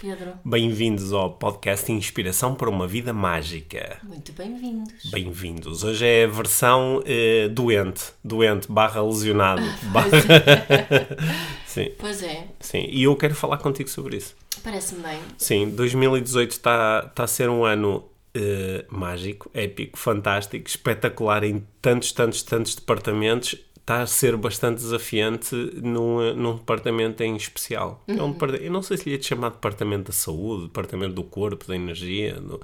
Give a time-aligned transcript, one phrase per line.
[0.00, 0.32] Pedro.
[0.44, 3.98] Bem-vindos ao podcast Inspiração para uma Vida Mágica.
[4.02, 5.10] Muito bem-vindos.
[5.10, 5.84] Bem-vindos.
[5.84, 9.62] Hoje é a versão eh, doente, doente barra lesionado.
[9.92, 10.08] barra-
[11.66, 12.86] sim, Pois é, sim.
[12.88, 14.34] E eu quero falar contigo sobre isso.
[14.64, 15.18] parece-me bem.
[15.36, 22.12] Sim, 2018 está tá a ser um ano eh, mágico, épico, fantástico, espetacular em tantos,
[22.12, 23.54] tantos, tantos departamentos.
[23.80, 28.02] Está a ser bastante desafiante num, num departamento em especial.
[28.06, 31.14] É um departa- eu não sei se lhe é de chamar departamento da saúde, departamento
[31.14, 32.60] do corpo, da energia, do-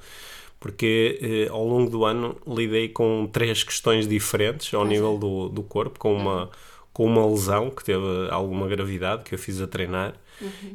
[0.61, 5.63] porque eh, ao longo do ano lidei com três questões diferentes ao nível do, do
[5.63, 6.51] corpo, com uma,
[6.93, 10.15] com uma lesão que teve alguma gravidade que eu fiz a treinar.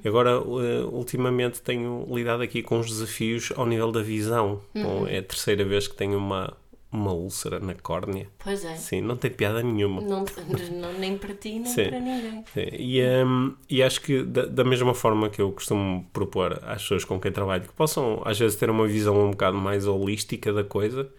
[0.04, 4.60] E agora, eh, ultimamente, tenho lidado aqui com os desafios ao nível da visão.
[4.76, 6.54] Bom, é a terceira vez que tenho uma,
[6.92, 8.28] uma úlcera na córnea.
[8.44, 8.76] Pois é.
[8.76, 10.02] Sim, não tem piada nenhuma.
[10.02, 10.26] Não,
[10.72, 11.90] não- nem para ti, nem Sim.
[11.90, 12.44] para ninguém.
[12.54, 16.82] Sim, E, hum, e acho que da, da mesma forma que eu costumo propor às
[16.82, 20.52] pessoas com quem trabalho que possam às vezes ter uma visão um bocado mais holística
[20.52, 21.10] da coisa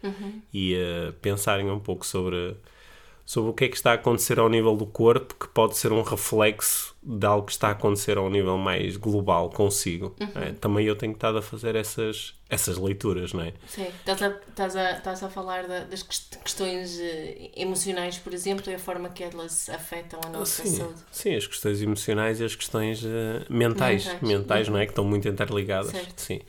[0.53, 2.55] e eh, pensarem um pouco sobre,
[3.25, 5.93] sobre o que é que está a acontecer ao nível do corpo que pode ser
[5.93, 10.15] um reflexo de algo que está a acontecer ao nível mais global consigo.
[10.35, 10.53] não é?
[10.53, 13.53] Também eu tenho estado a fazer essas, essas leituras, não é?
[13.67, 13.87] Sim.
[13.87, 18.71] Estás a, estás a, estás a falar da- das quest- questões eh, emocionais, por exemplo,
[18.71, 21.01] e a forma que elas afetam a nossa Sim, saúde.
[21.11, 24.23] sim, as questões emocionais e as questões eh, mentais, Mentais.
[24.23, 24.85] mentais, não é?
[24.87, 25.91] Que estão muito interligadas.
[25.91, 26.21] Certo.
[26.21, 26.41] Sim.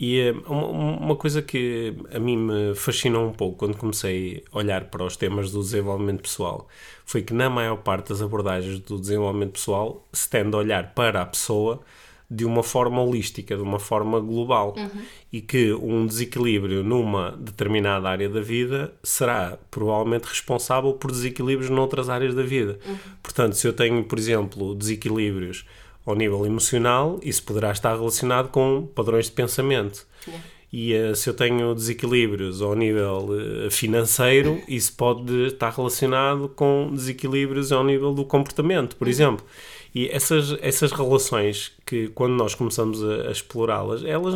[0.00, 4.56] E eh, uma, uma coisa que a mim me fascinou um pouco quando comecei a
[4.56, 6.66] olhar para os temas do desenvolvimento pessoal
[7.04, 11.20] foi que, na maior parte das abordagens do desenvolvimento pessoal, se tende a olhar para
[11.20, 11.82] a pessoa
[12.30, 14.74] de uma forma holística, de uma forma global.
[15.32, 22.08] E que um desequilíbrio numa determinada área da vida será provavelmente responsável por desequilíbrios noutras
[22.08, 22.78] áreas da vida.
[23.22, 25.66] Portanto, se eu tenho, por exemplo, desequilíbrios
[26.04, 30.06] ao nível emocional, isso poderá estar relacionado com padrões de pensamento.
[30.26, 30.44] Yeah.
[30.72, 33.28] E eh, se eu tenho desequilíbrios ao nível
[33.66, 39.44] eh, financeiro, isso pode estar relacionado com desequilíbrios ao nível do comportamento, por exemplo.
[39.92, 44.34] E essas, essas relações que, quando nós começamos a, a explorá-las, elas,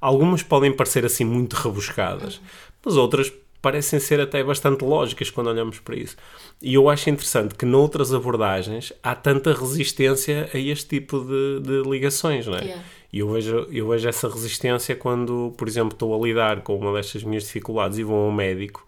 [0.00, 2.40] algumas podem parecer assim muito rebuscadas,
[2.82, 6.16] mas outras parecem ser até bastante lógicas quando olhamos para isso.
[6.62, 11.88] E eu acho interessante que noutras abordagens há tanta resistência a este tipo de, de
[11.88, 12.64] ligações, não é?
[12.64, 12.84] Yeah.
[13.12, 16.92] E eu vejo, eu vejo essa resistência quando, por exemplo, estou a lidar com uma
[16.92, 18.86] destas minhas dificuldades e vou ao médico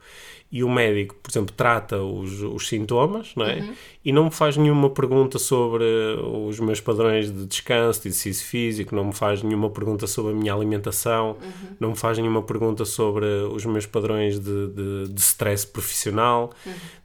[0.53, 3.67] e o médico, por exemplo, trata os, os sintomas não é?
[4.05, 5.83] e não me faz nenhuma pergunta sobre
[6.23, 10.35] os meus padrões de descanso, de exercício físico, não me faz nenhuma pergunta sobre a
[10.35, 11.39] minha alimentação,
[11.81, 16.53] não me faz nenhuma pergunta sobre os meus padrões de, de, de stress profissional,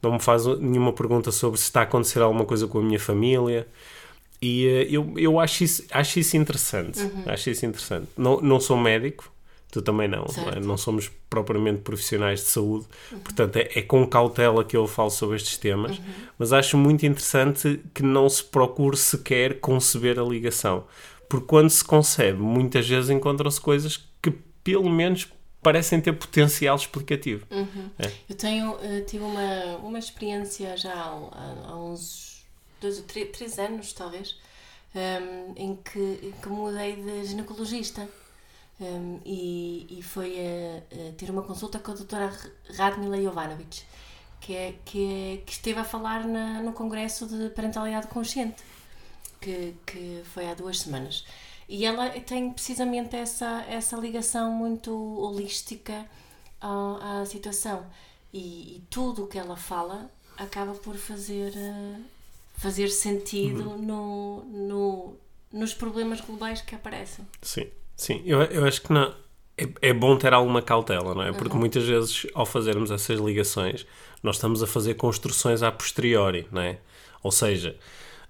[0.03, 2.99] não me faz nenhuma pergunta sobre se está a acontecer alguma coisa com a minha
[2.99, 3.65] família.
[4.41, 6.99] E eh, eu, eu acho, isso, acho isso interessante.
[7.25, 8.07] Acho isso interessante.
[8.15, 9.31] Não, não sou médico,
[9.71, 10.25] tu também não.
[10.37, 10.59] Não, é?
[10.59, 12.85] Não somos propriamente profissionais de saúde,
[13.23, 15.99] portanto é, é com cautela que eu falo sobre estes temas,
[16.39, 20.85] mas acho muito interessante que não se procure sequer conceber a ligação.
[21.29, 24.31] Porque quando se concebe, muitas vezes encontram-se coisas que
[24.63, 25.27] pelo menos
[25.61, 27.45] parecem ter potencial explicativo.
[27.99, 28.09] É.
[28.29, 32.45] Eu tenho, eh, tive uma, uma experiência já há, há- uns
[32.79, 34.37] dois ou três, três anos, talvez,
[34.95, 38.07] ehm, em, que, em que mudei de ginecologista.
[38.79, 42.31] Ehm, e, e foi a, a ter uma consulta com a doutora
[42.75, 43.83] Radmila Jovanovic,
[44.39, 48.63] que, é, que, é- que esteve a falar na, no Congresso de Parentalidade Consciente,
[49.41, 51.25] que, que foi há duas semanas.
[51.67, 56.05] E ela tem precisamente essa, essa ligação muito holística
[56.61, 57.85] à, à situação.
[58.33, 61.99] E, e tudo o que ela fala acaba por fazer, eh,
[62.57, 65.15] fazer sentido no, no,
[65.51, 67.27] nos problemas globais que aparecem.
[67.41, 68.21] Sim, sim.
[68.25, 69.13] Eu, eu acho que não,
[69.57, 71.33] é, é bom ter alguma cautela, não é?
[71.33, 73.85] Porque muitas vezes, ao fazermos essas ligações,
[74.21, 76.77] nós estamos a fazer construções a posteriori, não é?
[77.23, 77.75] Ou seja,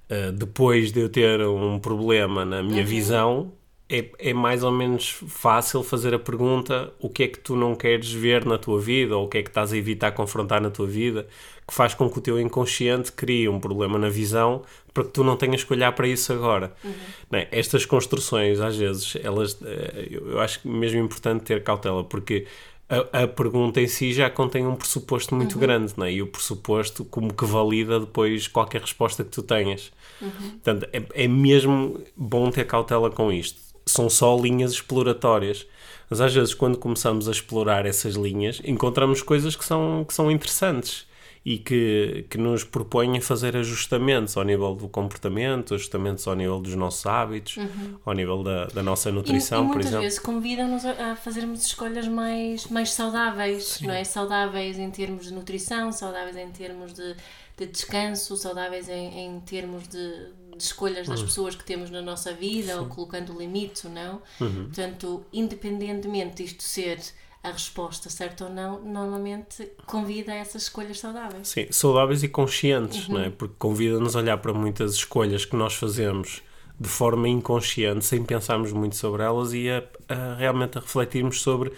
[0.09, 3.51] eh, depois de eu ter um problema na minha visão,
[3.89, 7.73] é, é mais ou menos fácil fazer a pergunta o que é que tu não
[7.75, 10.69] queres ver na tua vida ou o que é que estás a evitar confrontar na
[10.69, 11.27] tua vida
[11.65, 14.63] que faz com que o teu inconsciente crie um problema na visão
[14.93, 16.73] para que tu não tenhas que olhar para isso agora.
[16.83, 16.91] Uhum.
[17.33, 17.47] É?
[17.51, 22.47] Estas construções, às vezes, elas, eh, eu acho mesmo importante ter cautela, porque
[22.89, 25.59] a, a, pergunta em si já contém um pressuposto muito uhum.
[25.59, 26.13] grande, não é?
[26.13, 29.91] e o pressuposto como que valida depois qualquer resposta que tu tenhas.
[30.21, 30.31] Uhum.
[30.51, 33.66] Portanto, é, é mesmo bom ter cautela com isto.
[33.89, 35.65] São só linhas exploratórias.
[36.09, 40.31] Mas às vezes, quando começamos a explorar essas linhas, encontramos coisas que são, que são
[40.31, 41.05] interessantes
[41.47, 46.59] e que, que nos propõem a fazer ajustamentos ao nível do comportamento, ajustamentos ao nível
[46.59, 47.97] dos nossos hábitos, uhum.
[48.05, 49.99] ao nível da, da nossa nutrição, e, e por exemplo.
[49.99, 53.87] muitas vezes convidam-nos a, fazermos escolhas mais, mais saudáveis, Sim.
[53.87, 54.03] não é?
[54.03, 57.15] Saudáveis em termos de nutrição, saudáveis em termos de,
[57.55, 60.27] de descanso, saudáveis em, em termos de
[60.65, 61.25] escolhas das uhum.
[61.25, 62.79] pessoas que temos na nossa vida Sim.
[62.79, 64.21] ou colocando limites ou não.
[64.39, 64.65] Uhum.
[64.65, 66.99] Portanto, independentemente disto ser
[67.43, 71.47] a resposta, certa ou não, normalmente convida a essas escolhas saudáveis.
[71.47, 73.15] Sim, saudáveis e conscientes, uhum.
[73.15, 73.29] não é?
[73.29, 76.41] Porque convida-nos a olhar para muitas escolhas que nós fazemos
[76.79, 81.71] de forma inconsciente, sem pensarmos muito sobre elas e a, a realmente a refletirmos sobre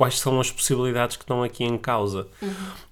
[0.00, 2.26] quais são as possibilidades que estão aqui em causa.
[2.40, 2.50] Uhum.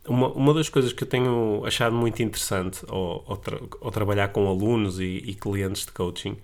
[0.08, 4.28] Uma, uma das coisas que eu tenho achado muito interessante ao, ao, tra ao trabalhar
[4.28, 6.37] com alunos e, e clientes de coaching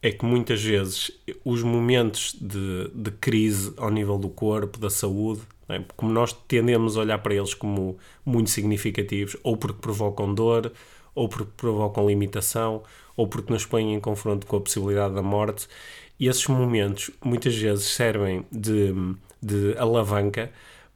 [0.00, 1.10] é que muitas vezes
[1.44, 5.82] os momentos de, de crise ao nível do corpo, da saúde, é?
[5.96, 10.70] como nós tendemos a olhar para eles como muito significativos, ou porque provocam dor,
[11.12, 12.84] ou porque provocam limitação,
[13.16, 15.66] ou porque nos põem em confronto com a possibilidade da morte,
[16.20, 18.94] e esses momentos muitas vezes servem de,
[19.44, 20.50] de alavanca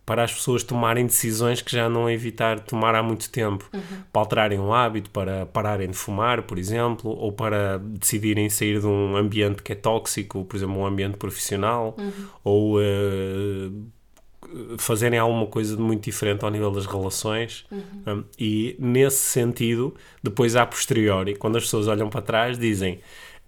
[0.09, 3.81] para as pessoas tomarem decisões que já não evitar tomar há muito tempo, uhum.
[4.11, 8.87] para alterarem um hábito, para pararem de fumar, por exemplo, ou para decidirem sair de
[8.87, 12.27] um ambiente que é tóxico, por exemplo, um ambiente profissional, uhum.
[12.43, 17.67] ou uh, fazerem alguma coisa de muito diferente ao nível das relações.
[17.71, 17.83] Uhum.
[18.07, 22.99] Um, e nesse sentido, depois a posteriori, quando as pessoas olham para trás, dizem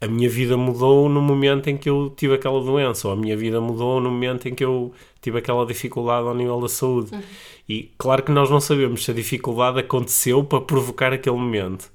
[0.00, 3.37] a minha vida mudou no momento em que eu tive aquela doença, ou a minha
[3.37, 7.14] vida mudou no momento em que eu tive aquela dificuldade ao nível da saúde.
[7.14, 7.20] Uhum.
[7.69, 11.93] E claro que nós não sabemos se a dificuldade aconteceu para provocar aquele momento,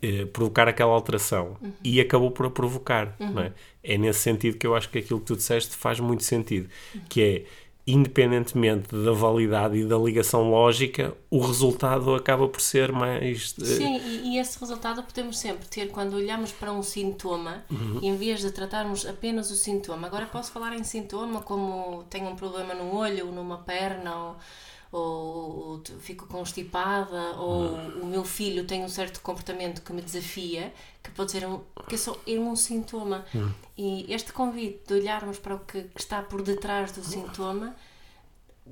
[0.00, 1.72] eh, provocar aquela alteração, uhum.
[1.84, 3.14] e acabou por a provocar.
[3.20, 3.38] Uhum.
[3.38, 3.52] É?
[3.82, 3.98] é?
[3.98, 6.70] nesse sentido que eu acho que aquilo que tu disseste faz muito sentido,
[7.06, 7.44] que é
[7.86, 13.54] independentemente da validade e da ligação lógica, o resultado acaba por ser mais.
[13.58, 13.64] Uh...
[13.64, 18.00] Sim, e, e, esse resultado podemos sempre ter quando olhamos para um sintoma, uhum.
[18.02, 20.08] em vez de tratarmos apenas o sintoma.
[20.08, 24.36] Agora posso falar em sintoma como tenho um problema no olho, numa perna, ou,
[24.92, 28.02] ou fico constipada, ou uhum.
[28.02, 30.72] o meu filho tem um certo comportamento que me desafia,
[31.02, 33.24] que pode ser um, que é só é um sintoma.
[33.34, 33.52] Uhum.
[33.76, 37.74] E este convite de olharmos para o que está por detrás do sintoma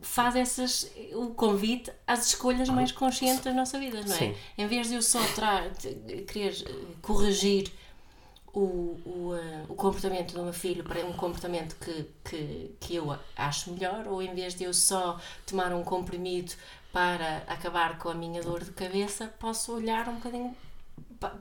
[0.03, 4.19] faz essas, o convite às escolhas mais conscientes da nossa vida, não é?
[4.19, 4.35] Sim.
[4.59, 5.21] Em vez de eu só
[6.27, 6.55] querer
[7.01, 7.73] corrigir
[8.55, 13.17] o, o, uh, o comportamento do meu filho para um comportamento que, que, que eu
[13.37, 16.53] acho melhor, ou em vez de eu só tomar um comprimido
[16.93, 20.57] para acabar com a minha dor de cabeça, posso olhar um bocadinho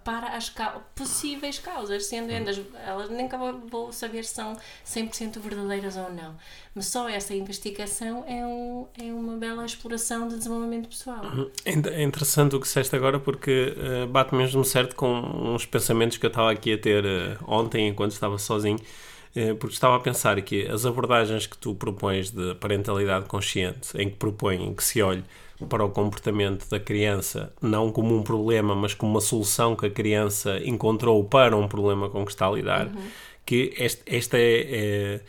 [0.04, 0.54] para as
[0.96, 6.36] possíveis causas, sendo elas, elas nunca vou saber se são 100% verdadeiras ou não.
[6.76, 11.24] Mas só essa investigação é, um, é uma bela exploração de desenvolvimento pessoal.
[11.24, 11.52] Uhum.
[11.66, 15.08] É interessante o que disseste agora porque uh, bate mesmo certo com
[15.54, 18.80] uns pensamentos que eu estava aqui a ter uh, ontem enquanto estava sozinho
[19.36, 24.10] uh, porque estava a pensar que as abordagens que tu propões de parentalidade consciente, em
[24.10, 25.24] que propõem que se olhe
[25.64, 29.90] para o comportamento da criança, não como um problema, mas como uma solução que a
[29.90, 33.04] criança encontrou para um problema com que está a lidar, uhum.
[33.46, 35.22] que este, esta é, é,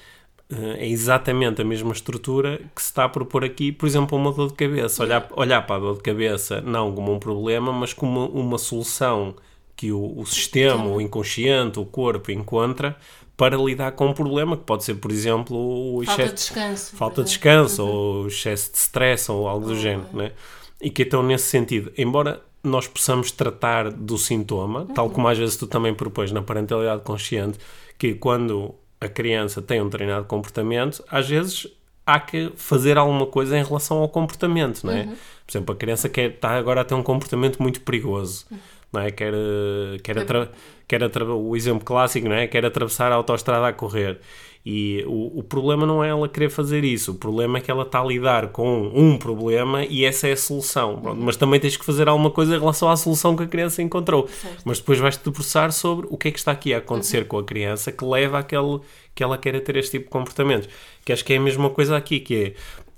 [0.50, 4.48] é, exatamente a mesma estrutura que se está a propor aqui, por exemplo, uma dor
[4.48, 5.02] de cabeça.
[5.02, 8.58] Olhar, olhar para a dor de cabeça não como um problema, mas como uma, uma
[8.58, 9.34] solução
[9.76, 12.96] que o, o sistema, o inconsciente, o corpo encontra
[13.36, 16.96] para lidar com um problema que pode ser, por exemplo, o falta excesso, de descanso,
[16.96, 17.90] falta de descanso uhum.
[17.90, 19.74] ou excesso de stress ou algo uhum.
[19.74, 20.32] do género, né?
[20.80, 24.86] E que então nesse sentido, embora nós possamos tratar do sintoma, uhum.
[24.86, 27.58] tal como às vezes tu também propões na parentalidade consciente,
[27.98, 31.66] que quando a criança tem um determinado comportamento, às vezes
[32.06, 35.02] há que fazer alguma coisa em relação ao comportamento, não é?
[35.02, 35.16] Uhum.
[35.46, 38.46] Por exemplo, a criança quer, está agora a ter um comportamento muito perigoso.
[38.94, 39.10] Uhum não é?
[39.10, 40.50] Quer, eh, quer, atra,
[40.86, 42.46] quer atra, o exemplo clássico, não é?
[42.46, 44.20] Quer atravessar a autoestrada a correr.
[44.66, 47.82] E o, o problema não é ela querer fazer isso, o problema é que ela
[47.82, 51.00] está a lidar com um problema e essa é a solução.
[51.02, 53.82] Pronto, mas também tens que fazer alguma coisa em relação à solução que a criança
[53.82, 54.26] encontrou.
[54.26, 54.62] Certo.
[54.64, 57.44] Mas depois vais-te debruçar sobre o que é que está aqui a acontecer com a
[57.44, 58.80] criança que leva àquele
[59.14, 60.66] que ela queira ter este tipo de comportamentos.
[61.04, 62.54] Que acho que é a mesma coisa aqui, que é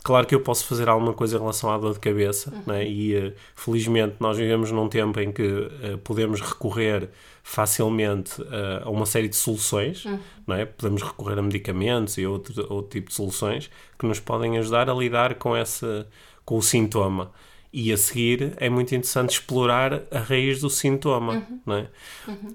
[0.07, 2.87] Claro que eu posso fazer alguma coisa em relação à dor de cabeça, né?
[2.87, 7.09] e uh, felizmente nós vivemos num tempo em que uh, podemos recorrer
[7.43, 10.21] facilmente uh, a uma série de soluções, Uhum.
[10.47, 10.65] não é?
[10.65, 14.95] podemos recorrer a medicamentos e outro, outro tipo de soluções que nos podem ajudar a
[14.95, 16.07] lidar com, esse,
[16.45, 17.33] com o sintoma.
[17.73, 21.33] E a seguir é muito interessante explorar a raiz do sintoma.
[21.35, 21.61] Uhum.
[21.67, 21.89] Não é?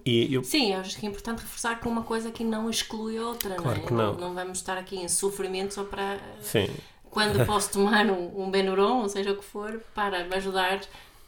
[0.05, 3.19] E eu Sim, eu acho que é importante reforçar que uma coisa aqui não exclui
[3.19, 3.87] outra, Claro não é?
[3.87, 4.13] que não.
[4.15, 6.67] não vamos estar aqui em sofrimento só para Sim,
[7.11, 10.79] quando posso tomar um, um Benuron, ou seja o que for, para me ajudar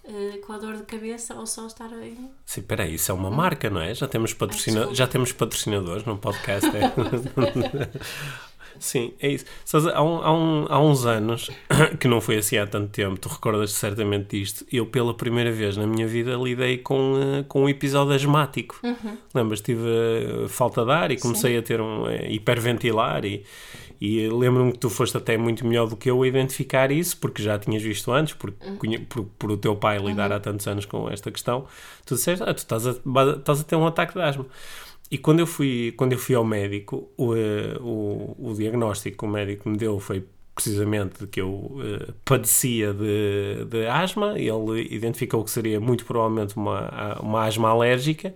[0.05, 2.29] eh, com a dor de cabeça ou só estar em...
[2.45, 3.93] Sim, peraí, isso é uma marca, não é?
[3.93, 4.77] Já temos, patrocina...
[4.79, 4.95] desculpa.
[4.95, 6.69] já temos patrocinadores no podcast.
[6.75, 6.91] É?
[8.79, 9.45] Sim, é isso.
[9.63, 11.49] Sabes, há, um- há um- há uns anos,
[11.99, 15.77] que não foi assim há tanto tempo, tu recordas certamente disto, eu pela primeira vez
[15.77, 18.79] na minha vida lidei com, eh, com um episódio asmático.
[19.33, 19.61] Lembras?
[19.61, 23.45] Tive eh, falta de ar e comecei a ter um eh, hiperventilar e,
[24.05, 27.41] e lembro-me que tu foste até muito melhor do que eu a identificar isso, porque
[27.41, 30.85] já tinhas visto antes, por, conhe- por, por o teu pai lidar há tantos anos
[30.85, 31.65] com esta questão.
[32.05, 32.91] Tu disseste, ah, tu estás a,
[33.37, 34.45] estás a ter um ataque de asma.
[35.11, 39.25] E quando eu fui, quando eu fui ao médico, o, eh, o, o diagnóstico que
[39.25, 44.33] o médico me deu foi precisamente que eu eh, padecia de, de asma.
[44.37, 48.33] Ele identificou que seria muito provavelmente uma, uma asma alérgica.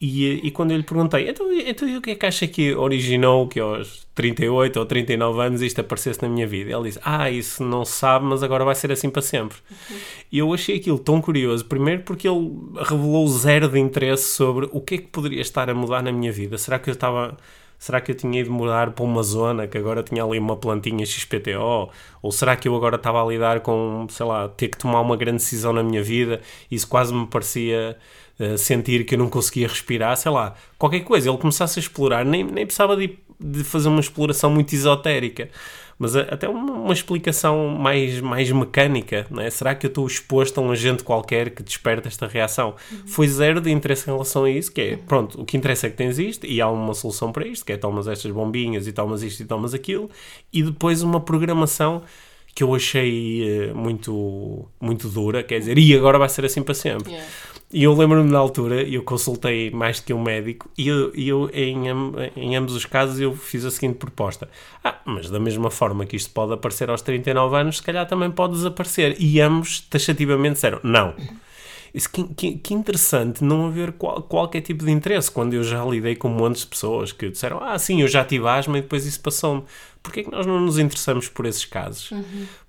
[0.00, 2.46] E, eh, e quando eu lhe perguntei, então, então e o que é que acha
[2.46, 6.72] que originou que aos 38 ou 39 anos isto aparecesse na minha vida?
[6.72, 9.58] Ele disse, ah, isso não sabe, mas agora vai ser assim para sempre.
[10.32, 14.80] E eu achei aquilo tão curioso, primeiro porque ele revelou zero de interesse sobre o
[14.80, 16.56] que é que poderia estar a mudar na minha vida.
[16.58, 17.36] Será que eu estava.
[17.84, 21.04] Será que eu tinha ido mudar para uma zona que agora tinha ali uma plantinha
[21.04, 21.90] XPTO?
[22.22, 25.14] Ou será que eu agora estava a lidar com, sei lá, ter que tomar uma
[25.18, 26.40] grande decisão na minha vida?
[26.70, 27.94] Isso quase me parecia
[28.38, 31.28] eh, sentir que eu não conseguia respirar, sei lá, qualquer coisa.
[31.28, 35.50] Ele começasse a explorar, nem, nem precisava de, de fazer uma exploração muito esotérica,
[35.98, 39.50] mas até uma, explicação mais, mais mecânica, não é?
[39.50, 42.74] Será que eu estou exposto a um agente qualquer que desperta esta reação?
[43.06, 45.90] Foi zero de interesse em relação a isso, que é, pronto, o que interessa é
[45.90, 48.92] que tens isto e há uma solução para isto, que é tomas estas bombinhas e
[48.92, 50.10] tomas isto e tomas aquilo,
[50.52, 52.02] e depois uma programação
[52.54, 56.74] que eu achei eh, muito, muito dura, quer dizer, e agora vai ser assim para
[56.74, 57.10] sempre.
[57.12, 57.28] Yeah.
[57.72, 61.50] E eu lembro-me na altura, eu consultei mais do que um médico e eu, eu
[61.52, 61.86] em,
[62.36, 64.48] em ambos os casos eu fiz a seguinte proposta.
[64.84, 68.30] Ah, mas da mesma forma que isto pode aparecer aos 39 anos, se calhar também
[68.30, 69.16] pode desaparecer.
[69.18, 71.14] E ambos taxativamente disseram, não.
[71.92, 75.84] Isso, que, que- que interessante não haver qual- qualquer tipo de interesse quando eu já
[75.84, 79.04] lidei com montes de pessoas que disseram, ah, sim, eu já tive asma e depois
[79.06, 79.62] isso passou-me.
[80.04, 82.10] Porquê é que nós não nos interessamos por esses casos?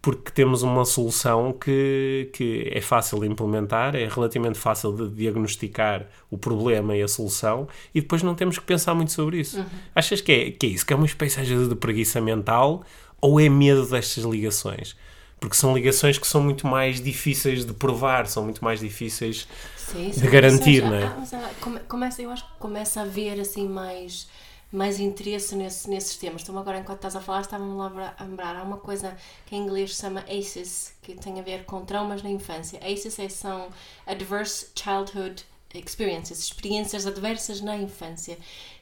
[0.01, 6.07] Porque temos uma solução que, que é fácil de implementar, é relativamente fácil de diagnosticar
[6.31, 9.63] o problema e a solução e depois não temos que pensar muito sobre isso.
[9.93, 10.85] Achas que é, que é isso?
[10.85, 12.83] Que é uma espécie de preguiça mental
[13.19, 14.95] ou é medo destas ligações?
[15.37, 20.09] Porque são ligações que são muito mais difíceis de provar, são muito mais difíceis Sim,
[20.09, 21.11] de garantir, não é?
[21.59, 24.27] come- começa, eu acho que começa a haver assim mais,
[24.75, 26.41] mais interesse nesse, nesses temas.
[26.41, 28.55] Estou agora, enquanto estás a falar, estava-me a lembrar-.
[28.58, 32.22] Há uma coisa que em inglês se chama ACEs, que tem a ver com traumas
[32.22, 32.79] na infância.
[32.79, 33.70] ACEs é- são
[34.05, 38.38] Adverse Childhood Experiences, experiências adversas na infância,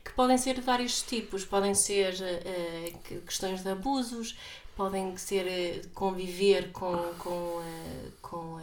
[0.06, 1.44] que podem ser de vários tipos.
[1.44, 2.14] Podem ser
[3.04, 4.38] que- questões de abusos,
[4.76, 8.60] podem ser eh, conviver com, com, eh, com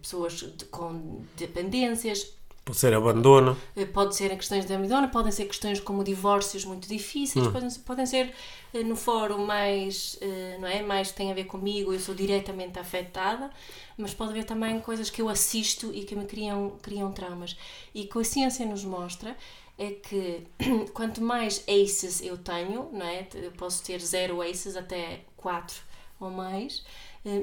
[0.00, 2.32] pessoas com dependências,
[2.68, 3.56] Pode ser abandono.
[3.74, 7.70] eh, pode ser em questões de amidona, podem ser questões como divórcios muito difíceis, podem,
[7.70, 8.34] ser- podem ser
[8.74, 12.78] eh, no fórum mais, eh, não é, mais tem a ver comigo, eu sou diretamente
[12.78, 13.50] afetada,
[13.96, 17.56] mas pode haver também coisas que eu assisto e que me criam, criam traumas.
[17.94, 19.34] E que a ciência nos mostra
[19.78, 20.42] é que
[20.92, 25.80] quanto mais ACEs eu tenho, não é, eu posso ter zero ACEs até 4
[26.20, 26.84] ou mais,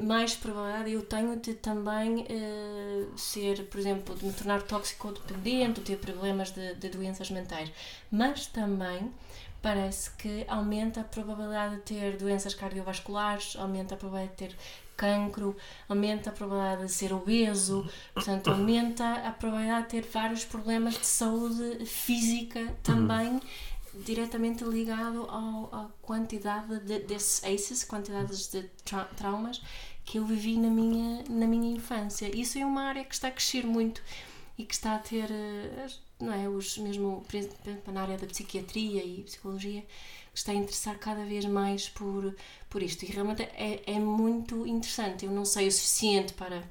[0.03, 5.98] mais probabilidade eu tenho de também eh, ser, por exemplo, de me tornar tóxico-dependente, ter
[5.98, 7.72] problemas de, de doenças mentais.
[8.12, 9.12] Mas também
[9.62, 14.58] parece que aumenta a probabilidade de ter doenças cardiovasculares, aumenta a probabilidade de ter
[14.96, 15.55] cancro,
[15.89, 21.05] aumenta a probabilidade de ser obeso, portanto, aumenta a probabilidade de ter vários problemas de
[21.05, 23.41] saúde física também
[24.04, 29.62] diretamente ligado ao, à quantidade de, desses ACEs, quantidades de tra- traumas
[30.04, 32.30] que eu vivi na minha, na minha infância.
[32.36, 34.02] Isso é uma área que está a crescer muito
[34.58, 35.88] e que está a ter, eh,
[36.20, 37.25] não é, os mesmo,
[37.92, 42.36] na área da psiquiatria e psicologia, que está a interessar cada vez mais por,
[42.70, 43.04] por isto.
[43.04, 45.25] E realmente é, é muito interessante.
[45.25, 46.64] Eu não sei o suficiente para,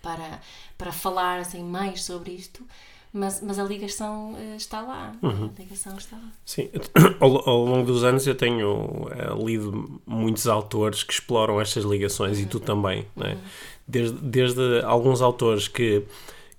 [0.00, 0.40] para,
[0.78, 2.66] para falar assim, mais sobre isto,
[3.14, 5.14] mas, mas a ligação uh, está lá.
[5.22, 5.48] Uhum.
[5.56, 6.32] A ligação está lá.
[6.44, 6.68] Sim,
[7.20, 12.40] ao, ao, longo dos anos eu tenho uh, lido muitos autores que exploram estas ligações
[12.40, 12.64] e tu uhum.
[12.64, 13.38] também, né?
[13.86, 16.02] desde, desde alguns autores que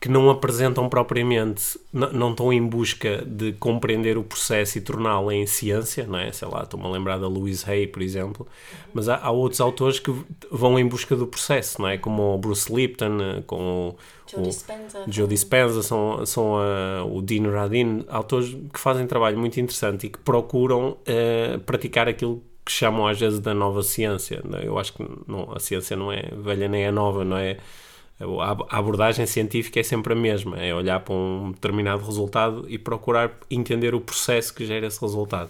[0.05, 5.47] que não apresentam propriamente, não, estão em busca de compreender o processo e torná-lo em
[5.47, 6.31] ciência, não é?
[6.31, 8.47] Sei lá, estou-me a lembrar da Louise Hay, por exemplo,
[8.93, 10.13] mas há, há, outros autores que
[10.51, 11.97] vão em busca do processo, não é?
[11.97, 13.95] Como o Bruce Lipton, com o
[14.29, 19.59] Joe Dispenza, Joe Dispenza são, são uh, o Dean Radin, autores que fazem trabalho muito
[19.59, 24.43] interessante e que procuram uh, praticar aquilo que chamam às vezes da nova ciência.
[24.61, 24.67] É?
[24.67, 27.57] Eu acho que não, a ciência não é velha nem é nova, não é?
[28.19, 33.31] A abordagem científica é sempre a mesma, é olhar para um determinado resultado e procurar
[33.51, 35.49] entender o processo que gera esse resultado.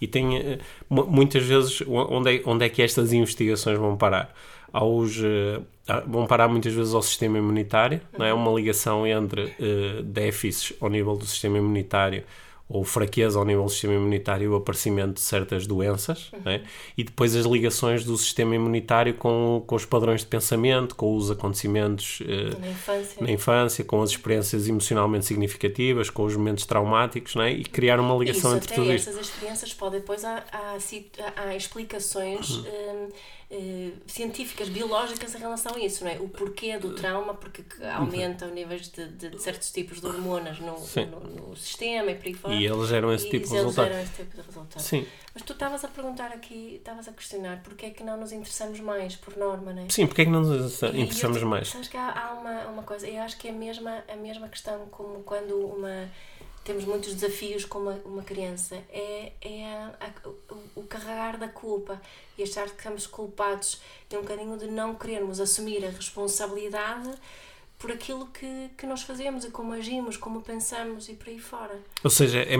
[0.00, 4.32] E tem eh, muitas vezes onde é, onde é que estas investigações vão parar?
[4.72, 5.60] Aos, eh,
[6.06, 8.32] vão parar muitas vezes ao sistema imunitário, não é?
[8.32, 12.24] Uma ligação entre uh, déficits ao nível do sistema imunitário
[12.68, 16.40] ou fraqueza ao nível do sistema imunitário o aparecimento de certas doenças, uhum.
[16.44, 16.64] né?
[16.96, 21.30] e depois as ligações do sistema imunitário com, com os padrões de pensamento, com os
[21.30, 23.22] acontecimentos uh, na, infância.
[23.22, 23.84] na, infância.
[23.84, 27.52] com as experiências emocionalmente significativas, com os momentos traumáticos, né?
[27.52, 29.10] e criar uma ligação isso, entre tudo isto.
[29.10, 30.76] Essas experiências podem depois há, há,
[31.36, 32.50] há explicações.
[32.50, 32.64] Uhum.
[32.64, 33.08] Um,
[33.56, 36.16] eh, científicas, biológicas em relação a isso, não é?
[36.18, 40.58] O porquê do trauma, porque aumenta o nível de, de, de, certos tipos de hormonas
[40.58, 40.74] no,
[41.06, 42.54] no, no, sistema e por aí fora.
[42.54, 43.72] E eles geram esse tipo de.
[43.72, 44.82] Geram esse tipo de resultado.
[44.82, 45.06] Sim.
[45.32, 48.80] Mas tu estavas a perguntar aqui, estavas a questionar porque é que não nos interessamos
[48.80, 49.88] mais, por norma, não é?
[49.88, 51.68] Sim, porque é que não nos interessamos eu, mais?
[51.68, 54.48] Sabes que há, há, uma, uma coisa, eu acho que é a mesma, a mesma
[54.48, 56.08] questão como quando uma
[56.64, 61.46] temos muitos desafios com uma, uma criança, é, é a, a, o, o, carregar da
[61.46, 62.00] culpa
[62.38, 63.80] e achar que estamos culpados
[64.10, 67.12] e um bocadinho de não querermos assumir a responsabilidade
[67.84, 71.78] por aquilo que, que nós fazemos e como agimos, como pensamos e por aí fora.
[72.02, 72.56] Ou seja, é,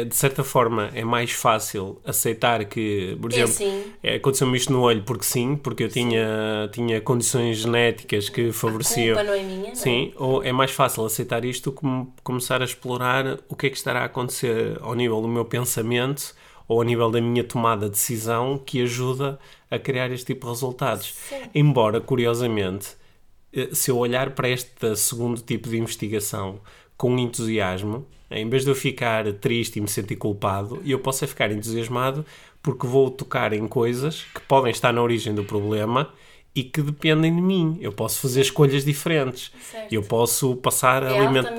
[0.00, 3.92] é de certa forma é mais fácil aceitar que, por é exemplo, assim.
[4.00, 9.18] é, aconteceu-me isto no olho porque sim, porque eu tinha, tinha condições genéticas que favoreciam.
[9.18, 10.22] A culpa não é minha, não Sim, é?
[10.22, 14.02] ou é mais fácil aceitar isto como começar a explorar o que é que estará
[14.02, 16.36] a acontecer ao nível do meu pensamento
[16.68, 20.52] ou ao nível da minha tomada de decisão que ajuda a criar este tipo de
[20.52, 21.12] resultados.
[21.28, 21.42] Sim.
[21.52, 22.96] Embora, curiosamente,
[23.72, 26.60] se eu olhar para este segundo tipo de investigação
[26.96, 31.28] com entusiasmo, em vez de eu ficar triste e me sentir culpado, eu posso é
[31.28, 32.24] ficar entusiasmado
[32.62, 36.12] porque vou tocar em coisas que podem estar na origem do problema
[36.58, 37.78] e que dependem de mim.
[37.80, 39.52] Eu posso fazer escolhas diferentes.
[39.70, 39.92] Certo.
[39.92, 41.50] Eu posso passar é a alimentar.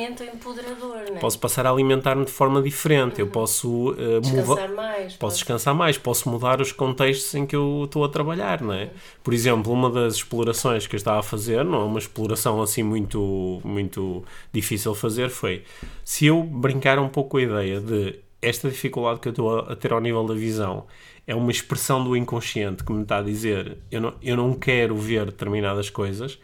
[1.15, 1.19] é?
[1.19, 3.21] Posso passar a alimentar-me de forma diferente.
[3.21, 3.27] Uhum.
[3.27, 5.03] Eu posso uh, descansar mais.
[5.03, 5.97] Posso, posso descansar mais.
[5.97, 8.83] Posso mudar os contextos em que eu estou a trabalhar, não é?
[8.83, 8.89] Uhum.
[9.23, 12.83] Por exemplo, uma das explorações que eu estava a fazer, não é uma exploração assim
[12.83, 15.63] muito, muito difícil de fazer, foi
[16.03, 19.75] se eu brincar um pouco com a ideia de esta dificuldade que eu estou a
[19.75, 20.86] ter ao nível da visão
[21.28, 24.95] é uma expressão do inconsciente que me está a dizer eu não, eu não quero
[24.95, 26.39] ver determinadas coisas.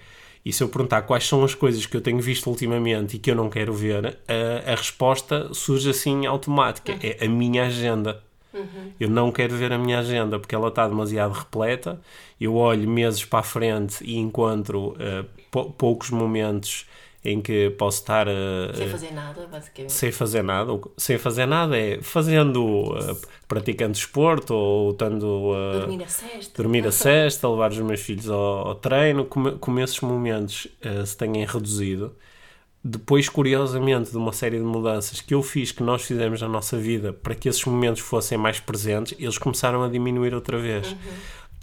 [0.46, 3.32] E se eu perguntar quais são as coisas que eu tenho visto ultimamente e que
[3.32, 7.00] eu não quero ver, a, a resposta surge assim automática: uhum.
[7.02, 8.22] é a minha agenda.
[8.54, 8.92] Uhum.
[9.00, 12.00] Eu não quero ver a minha agenda porque ela está demasiado repleta.
[12.40, 16.86] Eu olho meses para a frente e encontro uh, poucos momentos
[17.26, 18.28] em que posso estar
[18.74, 19.92] sem fazer nada, basicamente.
[19.92, 26.04] Sem fazer nada, sem fazer nada é fazendo, uh, praticando desporto ou estando uh, dormir
[26.04, 30.00] a sexta, dormir a sexta levar os meus filhos ao, ao treino, como, como esses
[30.02, 32.16] momentos uh, se têm reduzido.
[32.88, 36.78] Depois, curiosamente, de uma série de mudanças que eu fiz, que nós fizemos na nossa
[36.78, 40.92] vida, para que esses momentos fossem mais presentes, eles começaram a diminuir outra vez.
[40.92, 40.98] Uhum.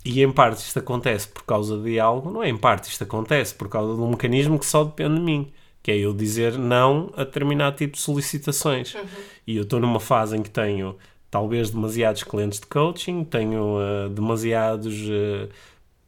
[0.04, 3.54] E em parte isto acontece por causa de algo, não é em parte, isto acontece
[3.54, 7.12] por causa de um mecanismo que só depende de mim, que é eu dizer não
[7.16, 8.94] a determinado tipo de solicitações.
[8.94, 9.02] Uhum.
[9.46, 10.96] E eu estou numa fase em que tenho
[11.30, 15.48] talvez demasiados clientes de coaching, tenho uh, demasiados uh,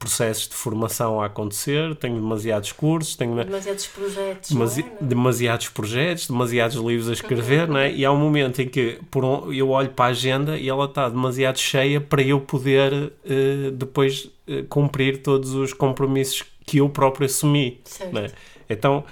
[0.04, 5.04] processos de formação a acontecer, tenho demasiados cursos, tenho demasiados projetos, demasi é?
[5.04, 7.90] demasiados projetos, demasiados livros a escrever, não é?
[7.90, 10.84] E há um momento em que por um, eu olho para a agenda e ela
[10.84, 16.88] está demasiado cheia para eu poder uh, depois uh, cumprir todos os compromissos que eu
[16.90, 17.80] próprio assumi.
[18.00, 18.30] É?
[18.68, 19.04] Então,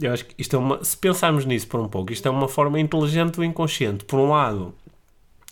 [0.00, 0.82] eu acho que isto é uma.
[0.82, 4.04] Se pensarmos nisso por um pouco, isto é uma forma inteligente do inconsciente.
[4.04, 4.74] Por um lado,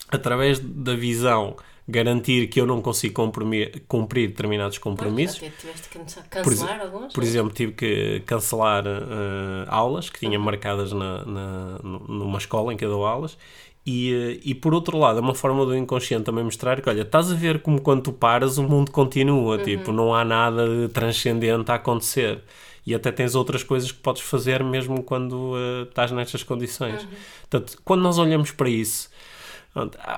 [0.09, 1.55] através da visão
[1.89, 5.39] garantir que eu não consigo cumprir, cumprir determinados compromissos.
[5.39, 5.99] Pois, tiveste que
[6.29, 7.13] cancelar alguns?
[7.13, 10.45] Por exemplo, tive que cancelar uh, aulas que tinha uhum.
[10.45, 13.37] marcadas na, na, numa escola em que eu dou aulas
[13.85, 17.01] e, eh, e por outro lado, é uma forma do inconsciente também mostrar que, olha,
[17.01, 19.63] estás a ver como quando tu paras o mundo continua, uhum.
[19.63, 22.43] tipo, não há nada de transcendente a acontecer.
[22.85, 27.03] E até tens outras coisas que podes fazer mesmo quando uh, estás nestas condições.
[27.03, 27.09] Uhum.
[27.49, 29.09] Portanto, quando nós olhamos para isso,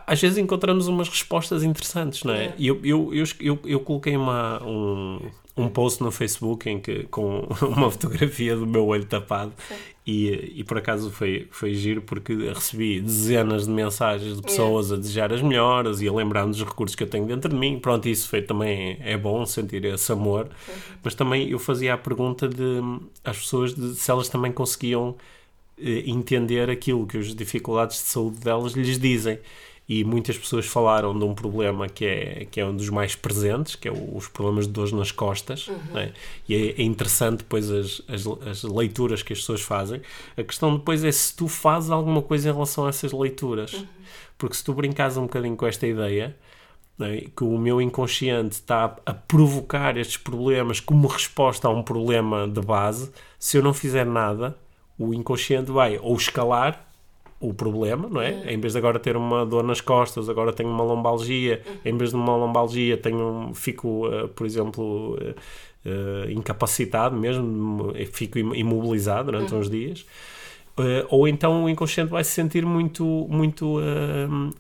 [0.08, 2.54] às vezes encontramos umas respostas interessantes, não é?
[2.58, 5.20] E eu, eu, eu, eu, coloquei uma, um,
[5.58, 9.54] um post no Facebook em que, com uma fotografia do meu olho tapado
[10.06, 14.96] e, e por acaso foi, foi giro porque recebi dezenas de mensagens de pessoas a
[14.96, 17.78] desejar as melhoras e a lembrar dos recursos que eu tenho dentro de mim.
[17.78, 20.74] Pronto, isso foi também é bom sentir esse amor, uhum.
[21.04, 22.82] mas também eu fazia a pergunta de
[23.24, 25.16] às pessoas de, se elas também conseguiam
[26.06, 29.40] entender aquilo que as dificuldades de saúde delas lhes dizem
[29.92, 33.76] e muitas pessoas falaram de um problema que é, que é um dos mais presentes,
[33.76, 35.78] que é os problemas de dores nas costas, uhum.
[35.94, 36.14] né?
[36.48, 40.02] e é, é, interessante depois as, as, as, leituras que as pessoas fazem.
[40.38, 43.86] A questão depois é se tu fazes alguma coisa em relação a essas leituras, uhum.
[44.38, 46.38] porque se tu brincas um bocadinho com esta ideia,
[46.98, 47.24] né?
[47.36, 52.62] que o meu inconsciente está a provocar estes problemas como resposta a um problema de
[52.62, 54.58] base, se eu não fizer nada,
[55.02, 56.92] o inconsciente vai ou escalar
[57.42, 58.32] o problema, não é?
[58.32, 58.50] Uhum.
[58.50, 61.62] Em vez de agora ter uma dor nas costas, agora tenho uma lombalgia.
[61.66, 61.74] Uhum.
[61.84, 65.32] Em vez de uma lombalgia, tenho, fico, uh, por exemplo, uh,
[65.90, 69.60] uh, incapacitado mesmo, fico imobilizado durante uhum.
[69.60, 70.06] uns dias.
[71.10, 73.80] ou então o inconsciente vai se sentir muito, muito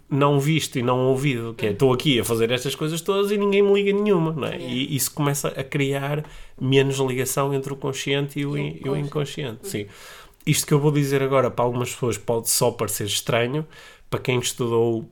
[0.09, 3.37] não visto e não ouvido, que é estou aqui a fazer estas coisas todas e
[3.37, 4.59] ninguém me liga nenhuma, não é?
[4.59, 6.23] E isso começa a criar
[6.59, 9.85] menos ligação entre o consciente e o, e o inconsciente, sim
[10.45, 13.65] isto que eu vou dizer agora para algumas pessoas pode só parecer estranho,
[14.09, 15.09] para quem estudou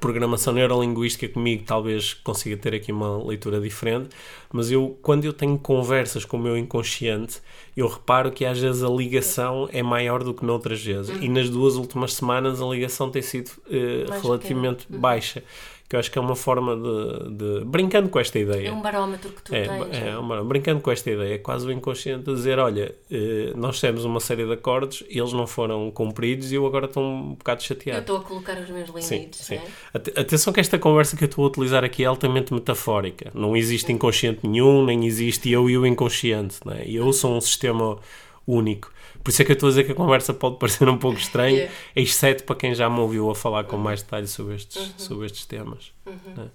[0.00, 4.08] programação neurolinguística comigo talvez consiga ter aqui uma leitura diferente,
[4.52, 7.40] mas eu quando eu tenho conversas com o meu inconsciente,
[7.76, 11.14] eu reparo que às vezes a ligação é maior do que noutras vezes.
[11.14, 11.22] Uhum.
[11.22, 14.98] E nas duas últimas semanas a ligação tem sido uh, relativamente uhum.
[14.98, 15.42] baixa
[15.88, 18.68] que eu acho que é uma forma de, de, brincando com esta ideia.
[18.68, 19.96] É um barómetro que tu é, tens.
[19.96, 23.52] É, é um brincando com esta ideia, é quase o inconsciente de dizer, olha, eh,
[23.54, 27.34] nós temos uma série de acordos, eles não foram cumpridos e eu agora estou um
[27.34, 27.98] bocado chateado.
[27.98, 29.40] Eu estou a colocar os meus limites.
[29.40, 29.60] Sim, sim.
[29.92, 30.20] É?
[30.20, 33.30] Atenção que esta conversa que eu estou a utilizar aqui é altamente metafórica.
[33.34, 36.56] Não existe inconsciente nenhum, nem existe eu e o inconsciente.
[36.64, 36.84] Não é?
[36.88, 37.63] Eu sou um sistema
[38.46, 38.92] único.
[39.22, 41.18] Por isso é que eu estou a dizer que a conversa pode parecer um pouco
[41.18, 41.74] estranha, yeah.
[41.96, 44.92] exceto para quem já me ouviu a falar com mais detalhes sobre estes, uhum.
[44.98, 45.92] sobre estes temas.
[46.04, 46.34] Uhum.
[46.36, 46.50] Né?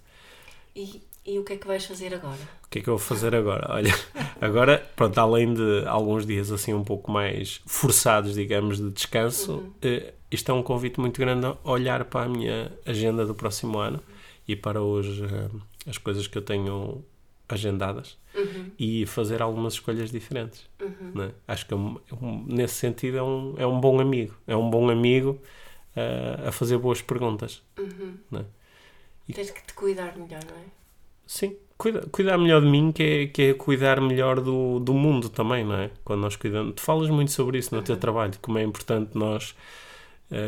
[0.76, 2.38] E, e o que é que vais fazer agora?
[2.66, 3.74] O que é que eu vou fazer agora?
[3.74, 3.92] Olha,
[4.40, 9.74] agora, pronto, além de alguns dias assim um pouco mais forçados, digamos, de descanso, uhum.
[9.82, 13.80] eh, isto é um convite muito grande a olhar para a minha agenda do próximo
[13.80, 14.00] ano
[14.48, 15.50] e para os, eh,
[15.88, 17.04] as coisas que eu tenho
[17.50, 18.72] agendadas uhum.
[18.78, 20.66] e fazer algumas escolhas diferentes.
[20.80, 21.12] Uhum.
[21.16, 21.32] Né?
[21.48, 24.36] Acho que é um, é um, nesse sentido é um, é um bom amigo.
[24.48, 25.42] É um bom amigo
[25.96, 27.62] uh, a fazer boas perguntas.
[27.78, 28.14] Uhum.
[28.32, 28.46] Né?
[29.28, 30.66] E, Tens que te cuidar melhor, não é?
[31.26, 35.30] Sim, cuida, cuidar melhor de mim, que é, que é cuidar melhor do, do mundo
[35.30, 35.92] também, não é?
[36.04, 36.74] Quando nós cuidamos.
[36.76, 38.02] Tu falas muito sobre isso no teu uhum.
[38.02, 39.56] trabalho, como é importante nós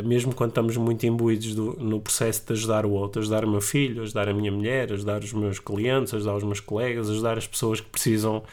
[0.04, 3.62] mesmo quando estamos muito imbuídos do, no processo de ajudar o outro, ajudar o meu
[3.62, 7.48] filho, ajudar a minha mulher, ajudar os meus clientes, ajudar os meus colegas, ajudar as
[7.48, 8.44] pessoas que precisam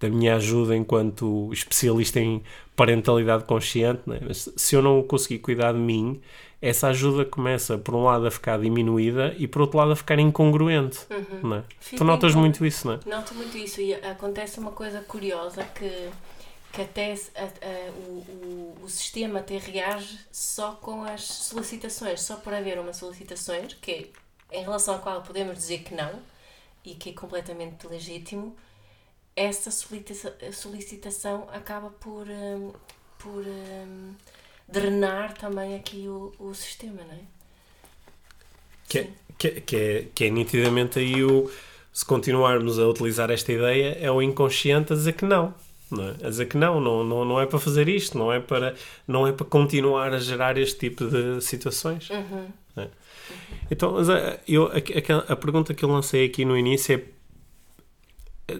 [0.00, 2.42] da minha ajuda enquanto especialista em
[2.74, 4.02] parentalidade consciente.
[4.06, 4.18] Né?
[4.26, 6.20] Mas se eu não conseguir cuidar de mim,
[6.60, 10.18] essa ajuda começa, por um lado, a ficar diminuída e, por outro lado, a ficar
[10.18, 10.98] incongruente.
[11.10, 11.50] Uhum.
[11.50, 11.64] Né?
[11.96, 12.98] Tu notas muito isso, não é?
[13.06, 16.08] Noto muito isso e acontece uma coisa curiosa que
[16.72, 22.54] que até a, a, o, o, sistema até reage só com as solicitações, só por
[22.54, 24.10] haver uma solicitação, que
[24.50, 26.18] é, em relação à qual podemos dizer que não,
[26.82, 28.56] e que é completamente legítimo,
[29.36, 32.72] essa solicitação acaba por, um,
[33.18, 34.14] por um,
[34.66, 37.20] drenar também aqui o, o sistema, não é?
[38.88, 41.50] Que, é, que, é, que, é, que é nitidamente aí o.
[41.94, 45.54] Se continuarmos a utilizar esta ideia, é o inconsciente a dizer que não
[46.00, 46.26] é?
[46.26, 48.74] A dizer que não, não, não, não é para fazer isto, não é para,
[49.06, 52.08] não é para continuar a gerar este tipo de situações.
[52.10, 52.46] Uhum.
[52.76, 52.88] É?
[53.70, 53.96] Então,
[54.48, 57.02] eu, a, a, pergunta que eu lancei aqui no início é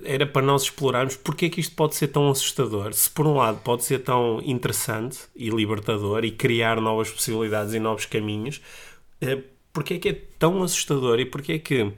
[0.04, 2.92] era para nós explorarmos porque é que isto pode ser tão assustador.
[2.92, 7.80] Se por um lado pode ser tão interessante e libertador e criar novas possibilidades e
[7.80, 8.60] novos caminhos,
[9.20, 9.42] eh,
[9.72, 11.94] porque é que é tão assustador e porque é que uh,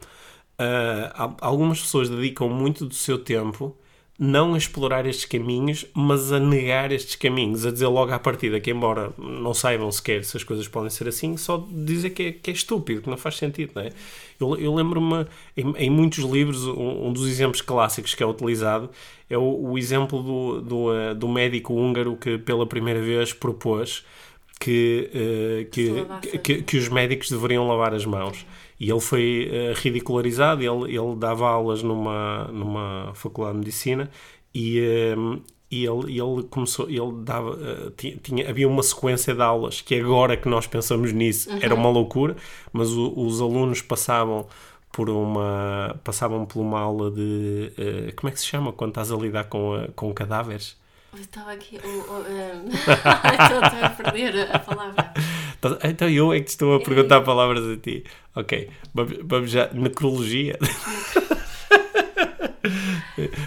[1.40, 3.76] algumas pessoas dedicam muito do seu tempo
[4.18, 8.60] não a explorar estes caminhos, mas a negar estes caminhos, a dizer logo à partida
[8.60, 12.32] que, embora não saibam sequer se as coisas podem ser assim, só dizer que é,
[12.32, 13.90] que é estúpido, que não faz sentido, não é?
[14.38, 18.88] Eu, eu lembro-me, em, em, muitos livros, um, um, dos exemplos clássicos que é utilizado
[19.28, 24.04] é o, o exemplo do, do, uh, do, médico húngaro que pela primeira vez propôs
[24.60, 28.46] que, uh, que, que, que, os médicos deveriam lavar as mãos.
[28.78, 34.10] E ele foi uh, ridicularizado, ele, ele dava aulas numa, numa faculdade de medicina
[34.52, 39.42] e, uh, e ele, ele começou, ele dava, uh, tinha, tinha, havia uma sequência de
[39.42, 41.58] aulas que agora que nós pensamos nisso uhum.
[41.62, 42.36] era uma loucura,
[42.72, 44.46] mas o, os alunos passavam
[44.90, 47.72] por uma passavam por uma aula de
[48.14, 50.76] como é que se chama quando estás a lidar com, com cadáveres?
[51.20, 51.78] estava aqui.
[51.84, 55.12] Um, estou a perder a palavra.
[55.84, 58.04] Então eu é que estou a perguntar palavras a ti.
[58.34, 59.70] Ok, vamos já.
[59.72, 60.58] Necrologia.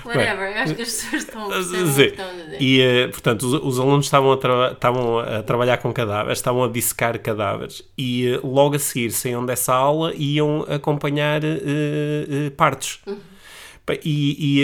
[0.06, 2.16] Whatever, Bem, acho que as pessoas estão a dizer.
[2.60, 6.68] E, uh, portanto, os, os, alunos estavam a, estavam a trabalhar com cadáveres, estavam a
[6.68, 13.00] dissecar cadáveres e uh, logo a seguir saíam dessa aula e iam acompanhar uh, partos.
[13.06, 13.18] Uhum.
[14.04, 14.62] E,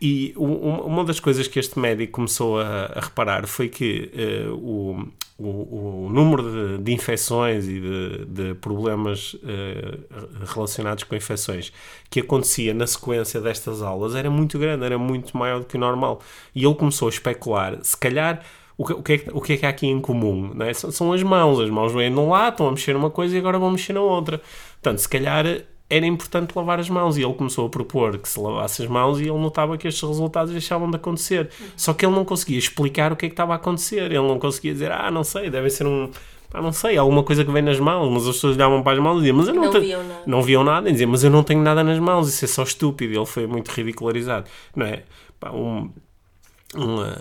[0.00, 4.08] e, e, uma das coisas que este médico começou a, a reparar foi que
[4.52, 5.04] o,
[5.38, 11.72] o, o, número de, de infecções e de, de problemas uh, relacionados com infecções
[12.08, 15.80] que acontecia na sequência destas aulas era muito grande, era muito maior do que o
[15.80, 16.20] normal.
[16.54, 18.42] E ele começou a especular, se calhar.
[18.78, 20.52] O que, o, que é, o que é que há aqui em comum?
[20.54, 20.74] Não é?
[20.74, 21.58] são, são as mãos.
[21.58, 24.02] As mãos vêm num lado, estão a mexer numa coisa e agora vão mexer na
[24.02, 24.38] outra.
[24.82, 25.46] Portanto, se calhar
[25.88, 29.20] era importante lavar as mãos e ele começou a propor que se lavasse as mãos
[29.20, 31.48] e ele notava que estes resultados deixavam de acontecer.
[31.76, 34.02] Só que ele não conseguia explicar o que é que estava a acontecer.
[34.02, 36.10] Ele não conseguia dizer, ah, não sei, deve ser um.
[36.52, 38.98] Ah, não sei, alguma coisa que vem nas mãos, mas as pessoas olhavam para as
[38.98, 40.22] mãos e diziam, mas eu não, não viam nada.
[40.26, 42.62] Não viam nada, e diziam, mas eu não tenho nada nas mãos, isso é só
[42.62, 43.14] estúpido.
[43.14, 45.02] Ele foi muito ridicularizado, não é?
[45.38, 45.90] Pá, um,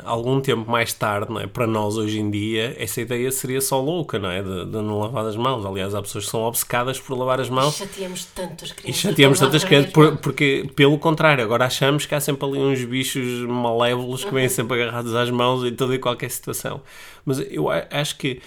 [0.03, 1.45] algum tempo mais tarde, não é?
[1.45, 4.41] para nós hoje em dia, essa ideia seria só louca, não é?
[4.41, 5.65] De, de, não lavar as mãos.
[5.65, 7.75] Aliás, há pessoas que são obcecadas por lavar as mãos.
[7.75, 9.03] E chateamos tantas crianças.
[9.03, 12.83] E chateamos tantas crianças, por, porque, pelo contrário, agora achamos que há sempre ali uns
[12.83, 14.49] bichos malévolos que vêm uhum.
[14.49, 16.81] sempre agarrados às mãos em toda e qualquer situação.
[17.23, 18.41] Mas eu acho que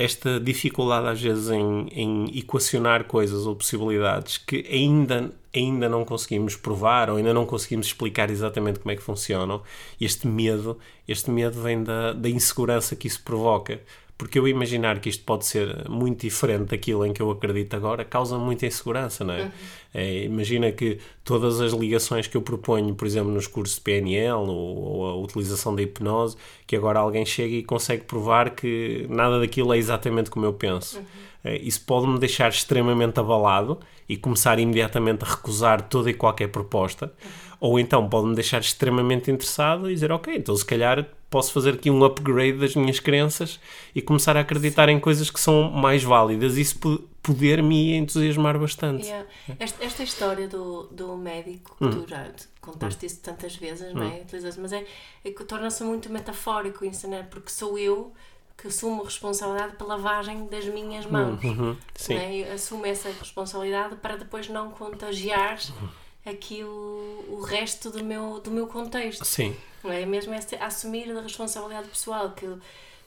[0.00, 6.56] esta dificuldade às vezes em, em, equacionar coisas ou possibilidades que ainda, ainda não conseguimos
[6.56, 9.62] provar ou ainda não conseguimos explicar exatamente como é que funcionam,
[10.00, 13.78] este medo, este medo vem da, da insegurança que isso provoca.
[14.20, 18.04] Porque eu imaginar que isto pode ser muito diferente daquilo em que eu acredito agora
[18.04, 19.44] causa muita insegurança, não é?
[19.44, 19.50] Uhum.
[19.94, 24.46] é imagina que todas as ligações que eu proponho, por exemplo, nos cursos de PNL
[24.46, 29.40] ou, ou, a utilização da hipnose, que agora alguém chega e consegue provar que nada
[29.40, 30.98] daquilo é exatamente como eu penso.
[30.98, 31.04] Uhum.
[31.42, 37.06] É, isso pode-me deixar extremamente abalado e começar imediatamente a recusar toda e qualquer proposta,
[37.06, 37.30] uhum.
[37.58, 41.90] ou então pode-me deixar extremamente interessado e dizer, ok, então se calhar posso fazer aqui
[41.90, 43.60] um upgrade das minhas crenças
[43.94, 46.56] e começar a acreditar em coisas que são mais válidas.
[46.56, 46.78] Isso
[47.22, 49.06] poder me entusiasmar bastante.
[49.06, 49.28] Yeah.
[49.58, 51.90] Esta, esta, história do, do médico, que hum.
[51.90, 52.26] tu já
[52.60, 53.06] contaste hum.
[53.06, 54.22] isso tantas vezes, não é?
[54.32, 54.50] Hum.
[54.58, 54.84] Mas é,
[55.24, 57.22] é que torna-se muito metafórico isso, não é?
[57.22, 58.12] Porque sou eu
[58.56, 61.42] que assumo responsabilidade pela lavagem das minhas hum, mãos.
[61.42, 61.76] Uhum.
[61.94, 62.14] Sim.
[62.14, 62.52] É?
[62.52, 65.88] Assumo essa responsabilidade para depois não contagiar uhum.
[66.24, 69.24] Aqui o, o resto do meu, do meu contexto.
[69.24, 69.56] Sim.
[69.82, 72.46] Não é mesmo esse, assumir a responsabilidade pessoal, que,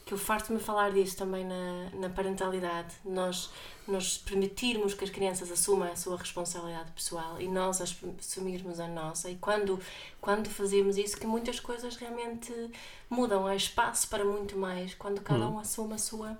[0.06, 2.96] que eu farto-me falar disso também na, na parentalidade.
[3.06, 3.52] Nós,
[3.88, 9.30] nós permitirmos que as crianças assumam a sua responsabilidade pessoal e nós assumirmos a nossa.
[9.30, 9.80] E quando,
[10.20, 12.52] quando fazemos isso, que muitas coisas realmente
[13.10, 13.46] mudam.
[13.46, 15.56] Há espaço para muito mais quando cada hum.
[15.56, 16.38] um assume a sua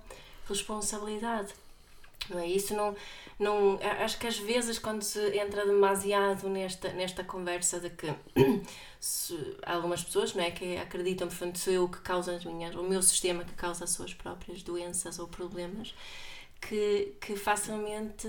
[0.48, 1.54] responsabilidade.
[2.30, 2.46] Não é?
[2.46, 2.94] Isso não,
[3.38, 3.78] não.
[4.00, 8.12] Acho que às vezes, quando se entra demasiado nesta, nesta conversa de que
[9.00, 12.82] se, algumas pessoas não é, que acreditam, portanto, sou eu que causa as minhas, o
[12.82, 15.94] meu sistema que causa as suas próprias doenças ou problemas,
[16.60, 18.26] que, que facilmente.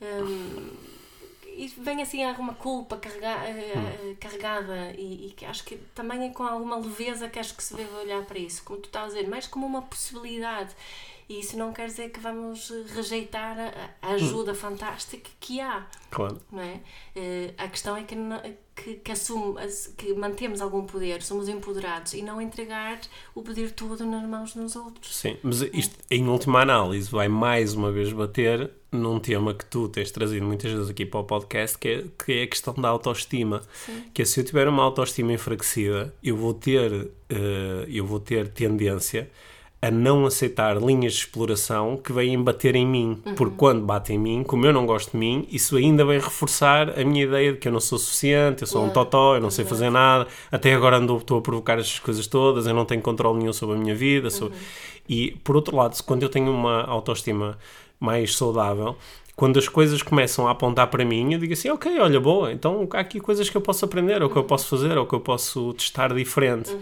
[0.00, 0.76] Hum,
[1.56, 4.16] e vem assim alguma culpa carrega, hum.
[4.20, 7.74] carregada e, e, que acho que também é com alguma leveza que acho que se
[7.74, 10.76] deve olhar para isso, como tu estás a dizer, mais como uma possibilidade
[11.28, 13.56] e isso não quer dizer que vamos rejeitar
[14.00, 14.54] a, ajuda hum.
[14.54, 15.84] fantástica que há.
[16.10, 16.40] Claro.
[16.52, 16.80] Não é?
[17.16, 18.14] Uh, a questão é que,
[18.76, 19.56] que, que, assume,
[19.96, 23.00] que mantemos algum poder, somos empoderados e não entregar
[23.34, 25.16] o poder todo nas mãos dos outros.
[25.16, 29.88] Sim, mas isto, em última análise, vai mais uma vez bater num tema que tu
[29.88, 32.88] tens trazido muitas vezes aqui para o podcast, que é, que é a questão da
[32.88, 33.62] autoestima.
[33.84, 34.04] Sim.
[34.14, 37.10] Que é se eu tiver uma autoestima enfraquecida, eu vou ter, uh,
[37.88, 39.28] eu vou ter tendência
[39.86, 43.20] a não aceitar linhas de exploração que vêm bater em mim.
[43.24, 43.34] Uhum.
[43.34, 46.98] Porque quando bate em mim, como eu não gosto de mim, isso ainda vem reforçar
[46.98, 49.50] a minha ideia de que eu não sou suficiente, eu sou um totó, eu não
[49.50, 53.02] sei fazer nada, até agora ando, estou a provocar estas coisas todas, eu não tenho
[53.02, 54.30] controle nenhum sobre a minha vida.
[54.30, 54.56] sobre-
[55.08, 57.56] E, por outro lado, quando eu tenho uma autoestima
[58.00, 58.96] mais saudável,
[59.36, 62.88] quando as coisas começam a apontar para mim, eu digo assim, ok, olha, boa, então
[62.94, 65.20] há aqui coisas que eu posso aprender, ou que eu posso fazer, ou que eu
[65.20, 66.74] posso testar diferente.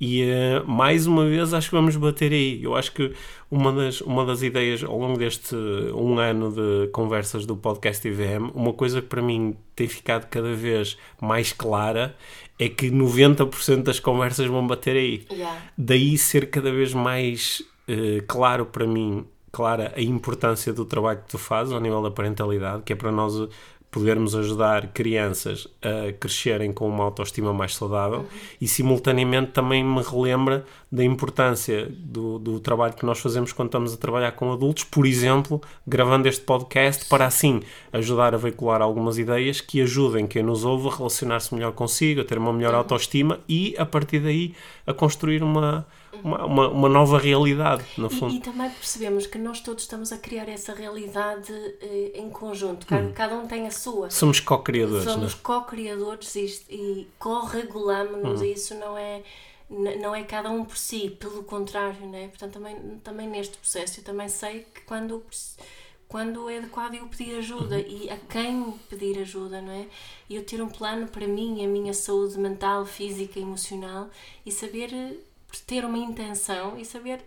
[0.00, 2.60] E eh, mais uma vez acho que vamos bater aí.
[2.60, 3.12] Eu acho que
[3.48, 8.50] uma das, uma das ideias ao longo deste um ano de conversas do podcast IVM,
[8.54, 12.16] uma coisa que para mim tem ficado cada vez mais clara
[12.58, 15.58] é que 90% das conversas vão bater aí Yeah.
[15.78, 21.30] daí ser cada vez mais eh, claro para mim, clara a importância do trabalho que
[21.30, 23.48] tu fazes ao nível da parentalidade, que é para nós
[23.90, 28.24] podermos ajudar crianças a crescerem com uma autoestima mais saudável.
[28.60, 33.92] E simultaneamente também me relembra da importância do, do trabalho que nós fazemos quando estamos
[33.92, 39.18] a trabalhar com adultos, por exemplo, gravando este podcast para assim ajudar a veicular algumas
[39.18, 43.40] ideias que ajudem quem nos ouve a relacionar-se melhor consigo, a ter uma melhor autoestima
[43.48, 44.54] e a partir daí
[44.86, 45.84] a construir uma,
[46.22, 48.34] uma, uma, uma nova realidade, no fundo.
[48.34, 52.86] E, e também percebemos que nós todos estamos a criar essa realidade eh, em conjunto.
[52.86, 54.10] Cada, cada um tem a sua.
[54.10, 55.04] Somos co-criadores?
[55.04, 59.22] Somos co-criadores e, e co-regulamos e isso não é
[59.70, 62.26] não é cada um por si, pelo contrário, né?
[62.26, 65.22] Portanto, também, também neste processo eu também sei que quando,
[66.08, 69.86] quando é adequado eu pedir ajuda e a quem pedir ajuda, não é?
[70.28, 74.10] E eu ter um plano para mim, a minha saúde mental, física, emocional
[74.44, 74.90] e saber
[75.52, 77.20] eh, ter uma intenção e saber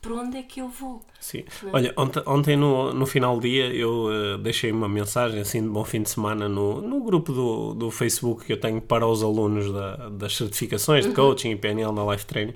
[0.00, 1.02] por onde é que eu vou.
[1.20, 1.42] Sim.
[1.72, 5.68] Olha, ontem, ontem no, no final do dia eu eh, deixei uma mensagem assim de
[5.68, 9.22] bom fim de semana no, no grupo do, do Facebook que eu tenho para os
[9.22, 12.54] alunos da- das certificações de coaching e PNL na Life Training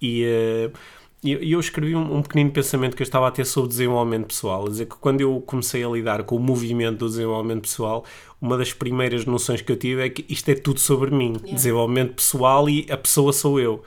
[0.00, 0.24] e
[1.20, 4.28] e eu, eu escrevi um, um pequenino pensamento que eu estava a ter sobre desenvolvimento
[4.28, 8.04] pessoal, a dizer que quando eu comecei a lidar com o movimento do desenvolvimento pessoal,
[8.40, 12.14] uma das primeiras noções que eu tive é que isto é tudo sobre mim, desenvolvimento
[12.14, 13.82] pessoal e a pessoa sou eu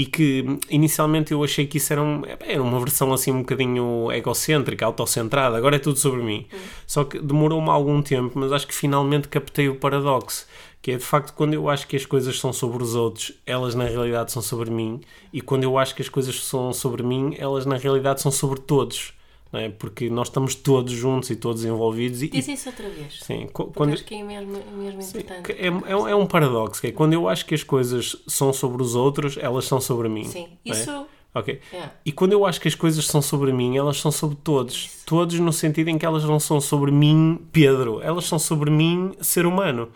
[0.00, 4.10] e que inicialmente eu achei que isso era, um, era uma versão assim um bocadinho
[4.10, 6.46] egocêntrica, autocentrada, agora é tudo sobre mim.
[6.86, 10.46] Só que demorou-me algum tempo, mas acho que finalmente captei o paradoxo,
[10.80, 13.74] que é de facto quando eu acho que as coisas são sobre os outros, elas
[13.74, 15.02] na realidade são sobre mim,
[15.34, 18.58] e quando eu acho que as coisas são sobre mim, elas na realidade são sobre
[18.58, 19.12] todos.
[19.52, 19.68] É?
[19.68, 23.18] Porque nós estamos todos juntos e todos envolvidos e, Diz isso outra vez.
[23.20, 25.42] sim, quando, acho que é mesmo, mesmo importante.
[25.42, 28.14] que é, é, um- é um paradoxo, que é quando eu acho que as coisas
[28.28, 30.24] são sobre os outros, elas são sobre mim.
[30.24, 30.70] Sim, é?
[30.70, 31.60] isso Ok.
[31.72, 31.88] é.
[32.04, 34.90] E quando eu acho que as coisas são sobre mim, elas são sobre todos.
[35.06, 38.00] Todos no sentido em que elas não são sobre mim, Pedro.
[38.02, 39.88] Elas são sobre mim, ser humano.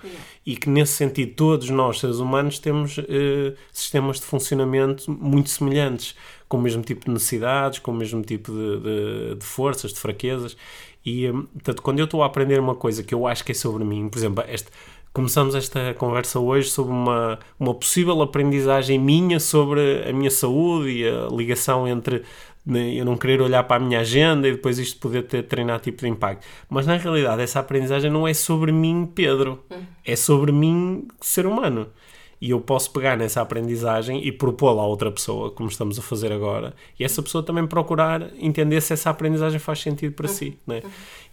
[0.47, 6.15] E que nesse sentido, todos nós, seres humanos, temos eh, sistemas de funcionamento muito semelhantes,
[6.55, 9.99] com o mesmo tipo de necessidades, com o mesmo tipo de, de- de forças, de
[9.99, 10.57] fraquezas.
[11.05, 13.55] E, hum, portanto, quando eu estou a aprender uma coisa que eu acho que é
[13.55, 14.69] sobre mim, por exemplo, este,
[15.13, 21.09] começamos esta conversa hoje sobre uma, uma possível aprendizagem minha sobre a minha saúde e
[21.09, 22.23] a ligação entre
[22.65, 25.81] né, eu não querer olhar para a minha agenda e depois isto poder ter treinar
[25.81, 26.47] tipo de impacto.
[26.71, 29.63] Mas na realidade essa aprendizagem não é sobre mim, Pedro.
[30.05, 31.89] É sobre mim, ser humano.
[32.41, 36.31] E eu posso pegar nessa aprendizagem e propô-la a outra pessoa, como estamos a fazer
[36.33, 40.59] agora, e essa pessoa também procurar entender se essa aprendizagem faz sentido para si.
[40.67, 40.83] Né?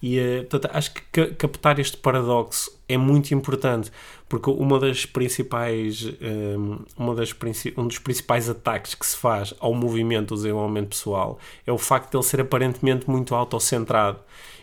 [0.01, 3.91] E eh, portanto, acho que ca- captar este paradoxo é muito importante,
[4.29, 6.55] porque uma das principais, eh,
[6.97, 7.35] uma das,
[7.77, 11.37] um dos principais ataques que se faz ao movimento do desenvolvimento pessoal
[11.67, 14.19] é o facto de ele ser aparentemente muito autocentrado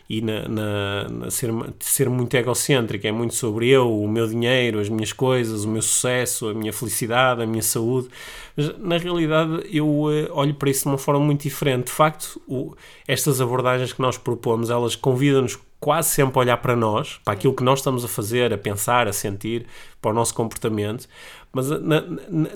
[0.08, 4.80] e na, na- na ser, ser muito egocêntrico, é muito sobre eu, o meu dinheiro,
[4.80, 8.08] as minhas coisas, o meu sucesso, a minha felicidade, a minha saúde.
[8.56, 11.86] Mas na realidade eu eh, olho para isso de uma forma muito diferente.
[11.86, 12.74] De facto, o-
[13.06, 17.62] estas abordagens que nós propomos, elas convidam-nos quase sempre olhar para nós, para aquilo que
[17.62, 19.66] nós estamos a fazer, a pensar, a sentir,
[20.00, 21.08] para o nosso comportamento,
[21.52, 21.78] mas eh,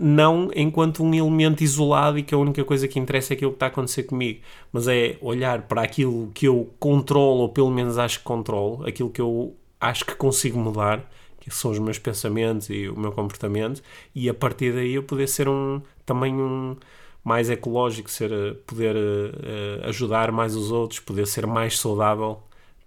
[0.00, 3.56] não enquanto um elemento isolado e que a única coisa que interessa é aquilo que
[3.56, 4.40] está a acontecer comigo,
[4.72, 9.10] mas é olhar para aquilo que eu controlo, ou pelo menos acho que controlo, aquilo
[9.10, 11.08] que eu acho que consigo mudar,
[11.40, 13.82] que são os meus pensamentos e o meu comportamento,
[14.14, 16.76] e a partir daí eu poder ser um também um
[17.24, 22.42] mais ecológico, ser, eh, poder eh, ajudar mais os outros, poder ser mais saudável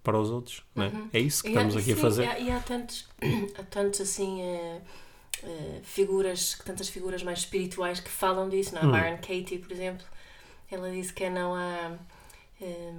[0.05, 0.63] para os outros.
[0.73, 0.91] Não é?
[1.11, 2.23] é isso que estamos há- aqui a sim, fazer.
[2.23, 3.05] E há, e há tantos,
[3.59, 4.81] há tantos assim, eh,
[5.83, 8.79] figuras, tantas figuras mais espirituais que falam disso, Hum.
[8.87, 9.01] não é?
[9.01, 10.05] Byron Katie, por exemplo,
[10.71, 11.97] ela disse que não há.
[12.61, 12.93] eh,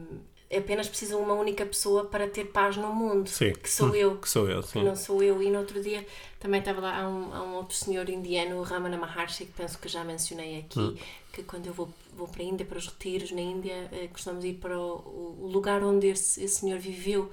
[0.55, 3.53] apenas precisa uma única pessoa para ter paz no mundo, Sim.
[3.53, 4.17] que sou eu.
[4.19, 4.83] Que sou eu, que sim.
[4.85, 5.43] não sou eu.
[5.43, 6.07] E no outro dia
[6.39, 9.79] também estava lá há um, há um outro senhor indiano, o Ramana Maharshi, que penso
[9.79, 10.97] que já mencionei aqui, Hum.
[11.33, 14.45] que quando eu vou, vou para a Índia, para os retiros na Índia, eh, costumamos
[14.45, 17.31] ir para o, o lugar onde esse, esse senhor viveu.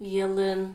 [0.00, 0.68] E ele,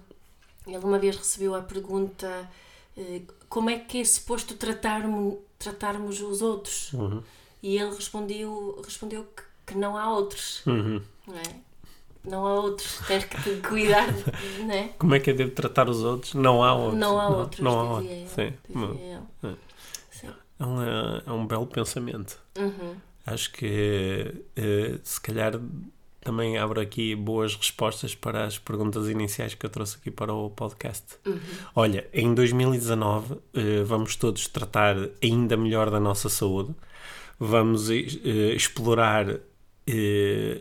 [0.65, 2.49] ele uma vez recebeu a pergunta
[2.97, 6.93] eh, como é que é suposto tratarmos, tratarmos os outros?
[6.93, 7.21] Uhum.
[7.61, 10.99] E ele respondeu, respondeu que, que não há outros, Uhum.
[11.27, 11.43] não é?
[12.25, 14.07] Não há outros, tens que cuidar,
[14.65, 14.87] não é?
[14.99, 16.33] Como é que eu devo tratar os outros?
[16.33, 16.99] Não há outros.
[16.99, 18.37] Não há outros, Não, há dizia outros.
[18.37, 18.57] ele, Sim.
[18.67, 19.57] dizia ele.
[20.09, 20.29] Sim.
[20.59, 20.81] É um,
[21.27, 22.39] é um belo pensamento.
[22.57, 22.95] Uhum.
[23.25, 24.43] Acho que
[25.03, 25.53] se calhar
[26.21, 30.49] também abro aqui boas respostas para as perguntas iniciais que eu trouxe aqui para o
[30.49, 31.05] podcast.
[31.25, 31.39] Uhum.
[31.75, 36.75] Olha, em 2019 eh, vamos todos tratar ainda melhor da nossa saúde.
[37.39, 37.95] Vamos eh,
[38.55, 39.39] explorar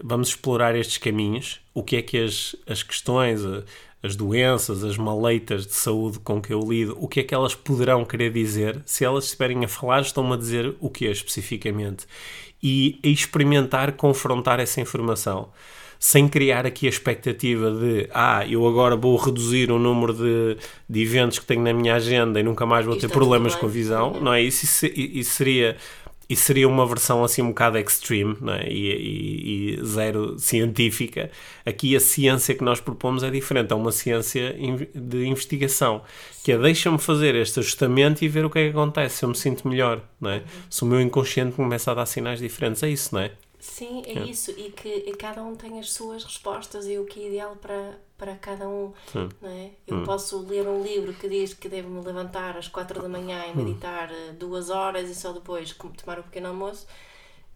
[0.05, 3.62] vamos explorar estes caminhos, o que é que as, as questões, eh,
[4.03, 7.55] as doenças, as maleitas de saúde com que eu lido, o que é que elas
[7.55, 12.07] poderão querer dizer, se elas estiverem a falar, estão-me a dizer o que é especificamente.
[12.62, 15.49] E a experimentar, confrontar essa informação.
[15.99, 20.57] Sem criar aqui a expectativa de ah, eu agora vou reduzir o número de,
[20.89, 23.64] de eventos que tenho na minha agenda e nunca mais vou E ter problemas com
[23.66, 24.20] a visão, Uhum.
[24.20, 24.43] não é?
[24.43, 25.77] Isso, isso, isso seria
[26.29, 28.68] isso seria uma versão assim um bocado extreme é?
[28.68, 31.31] e, e- e zero científica.
[31.64, 34.55] Aqui a ciência que nós propomos é diferente, é uma ciência
[34.95, 36.03] de investigação,
[36.43, 39.29] que é deixa-me fazer este ajustamento e ver o que é que acontece, se eu
[39.29, 40.43] me sinto melhor, é?
[40.68, 43.31] Se o meu inconsciente começa a dar sinais diferentes, é isso, não é?
[43.66, 44.52] Sim, é isso.
[44.52, 47.98] E que e cada um tem as suas respostas e o que é ideal para,
[48.16, 48.92] para cada um.
[49.12, 49.28] Sim.
[49.42, 49.70] Não é?
[49.86, 53.56] Eu posso ler um livro que diz que devo-me levantar às quatro da manhã e
[53.56, 56.86] meditar eh, duas horas e só depois tomar o pequeno almoço.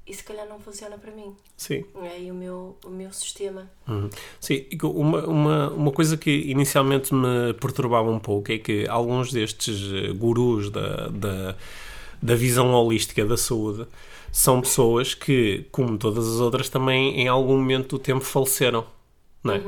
[0.06, 1.34] E se calhar não funciona para mim.
[1.56, 1.84] Sim.
[2.02, 2.20] É?
[2.20, 3.70] E o meu, o meu sistema.
[3.86, 4.10] Uhum.
[4.40, 9.80] Sim, uma, uma, uma coisa que inicialmente me perturbava um pouco é que alguns destes
[9.92, 11.56] eh, gurus da, da,
[12.20, 13.86] da visão holística da saúde
[14.32, 18.84] são pessoas que, como todas as outras, também em algum momento do tempo faleceram,
[19.42, 19.60] não é?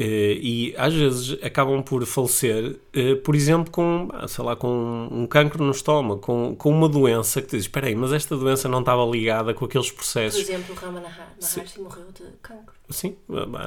[0.00, 5.08] Eh, E às vezes acabam por falecer, eh, por exemplo, com, ah, sei lá, com
[5.10, 8.36] um cancro no estômago, com, com uma doença que tu dizes, espera aí, mas esta
[8.36, 11.08] doença não estava ligada com aqueles Por processos exemplo, o Ramana
[11.40, 12.78] Maharshi morreu de cancro.
[12.90, 13.16] Sim,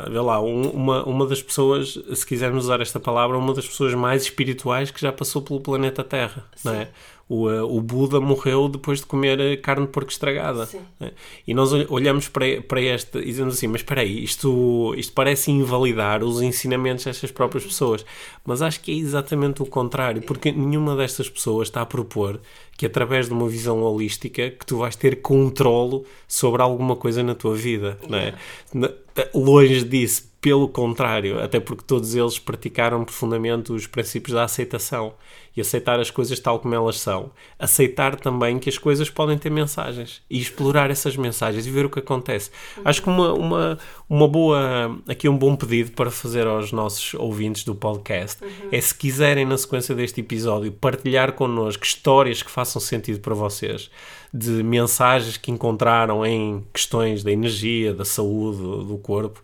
[0.10, 3.94] vê lá, um- uma, uma das pessoas, se quisermos usar esta palavra, uma das pessoas
[3.94, 6.88] mais espirituais que já passou pelo planeta Terra, não é?
[7.34, 10.66] O, eh, o Buda morreu depois de comer eh, carne de porco estragada.
[10.66, 10.82] Sim.
[11.00, 11.12] né?
[11.48, 15.14] E nós ol- olhamos para, para este e dizemos assim, mas espera aí, isto, isto
[15.14, 18.06] parece invalidar os ensinamentos destas próprias pessoas.
[18.46, 22.42] Mas acho que é exatamente o contrário, porque nenhuma destas pessoas está a propor
[22.78, 27.34] que através de uma visão holística que tu vais ter controlo sobre alguma coisa na
[27.36, 28.34] tua vida, não é?
[28.74, 28.92] Na-
[29.34, 35.14] Longe disso, pelo contrário, até porque todos eles praticaram profundamente os princípios da aceitação
[35.56, 37.30] e aceitar as coisas tal como elas são.
[37.60, 41.90] Aceitar também que as coisas podem ter mensagens e explorar essas mensagens e ver o
[41.92, 42.50] que acontece.
[42.84, 43.80] Acho que uma, uma,
[44.10, 48.96] uma boa, aqui um bom pedido para fazer aos nossos ouvintes do podcast é se
[48.96, 53.92] quiserem, na sequência deste episódio, partilhar connosco histórias que façam sentido para vocês,
[54.34, 59.40] de mensagens que encontraram em questões da energia, da saúde, do corpo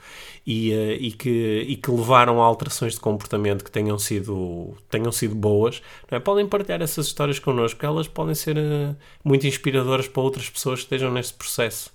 [0.48, 5.12] e, eh, e, que, e que levaram a alterações de comportamento que tenham sido, tenham
[5.12, 6.22] sido boas, não é?
[6.22, 8.96] podem partilhar essas histórias connosco, elas podem ser eh,
[9.26, 11.92] muito inspiradoras para outras pessoas que estejam neste processo.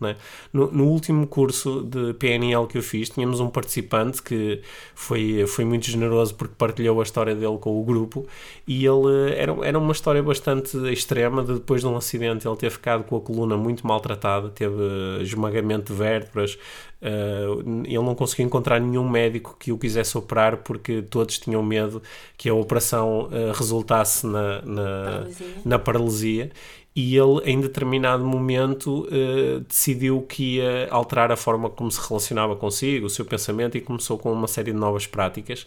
[0.00, 0.16] não é?
[0.50, 4.62] no, no último curso de PNL que eu fiz, tínhamos um participante que
[4.94, 8.26] foi, foi muito generoso porque partilhou a história dele com o grupo
[8.66, 12.56] e ele eh, era, era uma história bastante extrema de depois de um acidente ele
[12.56, 14.80] ter ficado com a coluna muito maltratada, teve
[15.20, 16.56] esmagamento de vértebras,
[17.02, 17.46] eh,
[17.84, 22.02] ele não conseguiu encontrar nenhum médico que o quisesse operar porque todos tinham medo
[22.36, 25.46] que a operação eh, resultasse na, na, Paralisia.
[25.64, 26.50] na paralisia
[26.94, 32.54] e ele em determinado momento eh, decidiu que ia alterar a forma como se relacionava
[32.54, 35.66] consigo, o seu pensamento e começou com uma série de novas práticas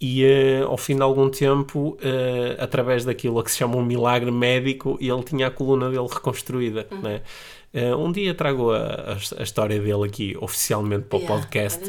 [0.00, 0.24] e
[0.66, 1.96] ao fim de algum tempo
[2.58, 7.20] através daquilo que se chama um milagre médico ele tinha a coluna dele reconstruída né?
[7.72, 11.80] Eh, um dia trago a, a, a história dele aqui oficialmente para o Yeah, podcast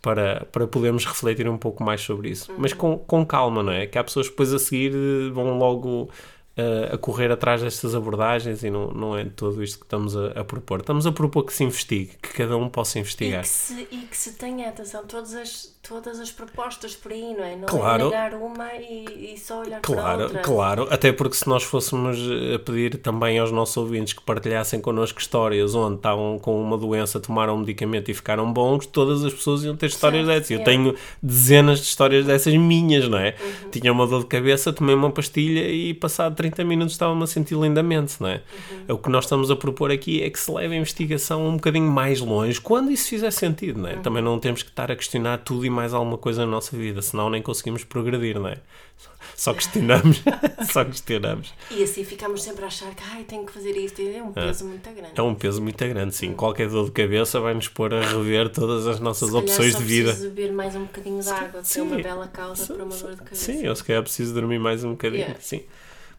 [0.00, 2.52] para, para podermos refletir um pouco mais sobre isso.
[2.56, 3.86] Mas com, com calma, não é?
[3.86, 6.08] Que há pessoas que depois a seguir eh, vão logo
[6.56, 10.28] uh, a correr atrás destas abordagens e não, não é tudo isto que estamos a,
[10.40, 10.80] a, propor.
[10.80, 13.40] Estamos a propor que se investigue, que cada um possa investigar.
[13.40, 17.34] E que se, e que se tenha atenção todas as, todas as propostas por aí,
[17.34, 17.56] não é?
[17.56, 18.12] Não claro.
[18.12, 20.40] é uma e, e só olhar claro, para outra.
[20.40, 22.18] Claro, até porque se nós fôssemos
[22.54, 27.20] a pedir também aos nossos ouvintes que partilhassem connosco histórias onde estavam com uma doença,
[27.20, 30.50] tomaram um medicamento e ficaram bons, todas as pessoas iam ter histórias certo, dessas.
[30.58, 33.34] Eu tenho dezenas de histórias dessas minhas, não é?
[33.40, 33.70] Uhum.
[33.70, 37.54] Tinha uma dor de cabeça, tomei uma pastilha e passado 30 minutos estava-me a sentir
[37.54, 38.42] lindamente, não é?
[38.88, 38.94] Uhum.
[38.94, 41.90] O que nós estamos a propor aqui é que se leve a investigação um bocadinho
[41.90, 43.94] mais longe, quando isso fizer sentido, não é?
[43.94, 44.02] Uhum.
[44.02, 47.02] Também não temos que estar a questionar tudo e mais alguma coisa na nossa vida,
[47.02, 48.58] senão nem conseguimos progredir, não é?
[49.34, 50.22] Só questionamos,
[50.72, 51.52] só questionamos.
[51.70, 54.64] E assim ficamos sempre a achar que ai, tenho que fazer isto, é um peso
[54.64, 54.68] é.
[54.68, 55.12] muito grande.
[55.14, 56.30] É um peso muito grande, sim.
[56.30, 56.34] Hum.
[56.34, 59.84] Qualquer dor de cabeça vai nos pôr a rever todas as nossas se opções de
[59.84, 60.14] vida.
[60.14, 63.10] Se beber mais um bocadinho de água, que é uma bela causa para uma dor
[63.10, 63.52] de cabeça.
[63.52, 65.40] Sim, eu se calhar preciso dormir mais um bocadinho, yeah.
[65.40, 65.62] sim.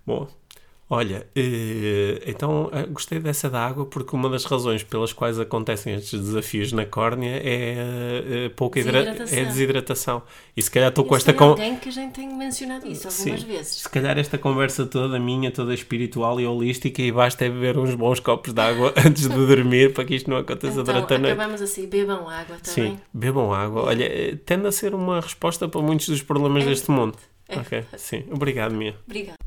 [0.08, 0.28] Bom,
[0.90, 5.94] Olha, eh, então eh, gostei dessa da água porque uma das razões pelas quais acontecem
[5.94, 9.38] estes desafios na córnea é eh, pouca desidratação.
[9.38, 10.24] É desidratação.
[10.56, 11.50] E se calhar estou com esta con...
[11.50, 13.48] alguém que a gente tem mencionado isso algumas Sim.
[13.48, 13.82] vezes.
[13.82, 17.94] Se calhar esta conversa toda minha, toda espiritual e holística e basta é beber uns
[17.94, 21.18] bons copos de água antes de dormir para que isto não aconteça então, durante a
[21.18, 21.34] noite.
[21.34, 22.92] acabamos assim, bebam água também.
[22.92, 23.84] Sim, bebam água.
[23.84, 27.18] Olha, tende a ser uma resposta para muitos dos problemas é deste mundo.
[27.50, 27.60] É.
[27.60, 28.24] Ok, sim.
[28.32, 28.96] Obrigado, Mia.
[29.06, 29.47] Obrigado.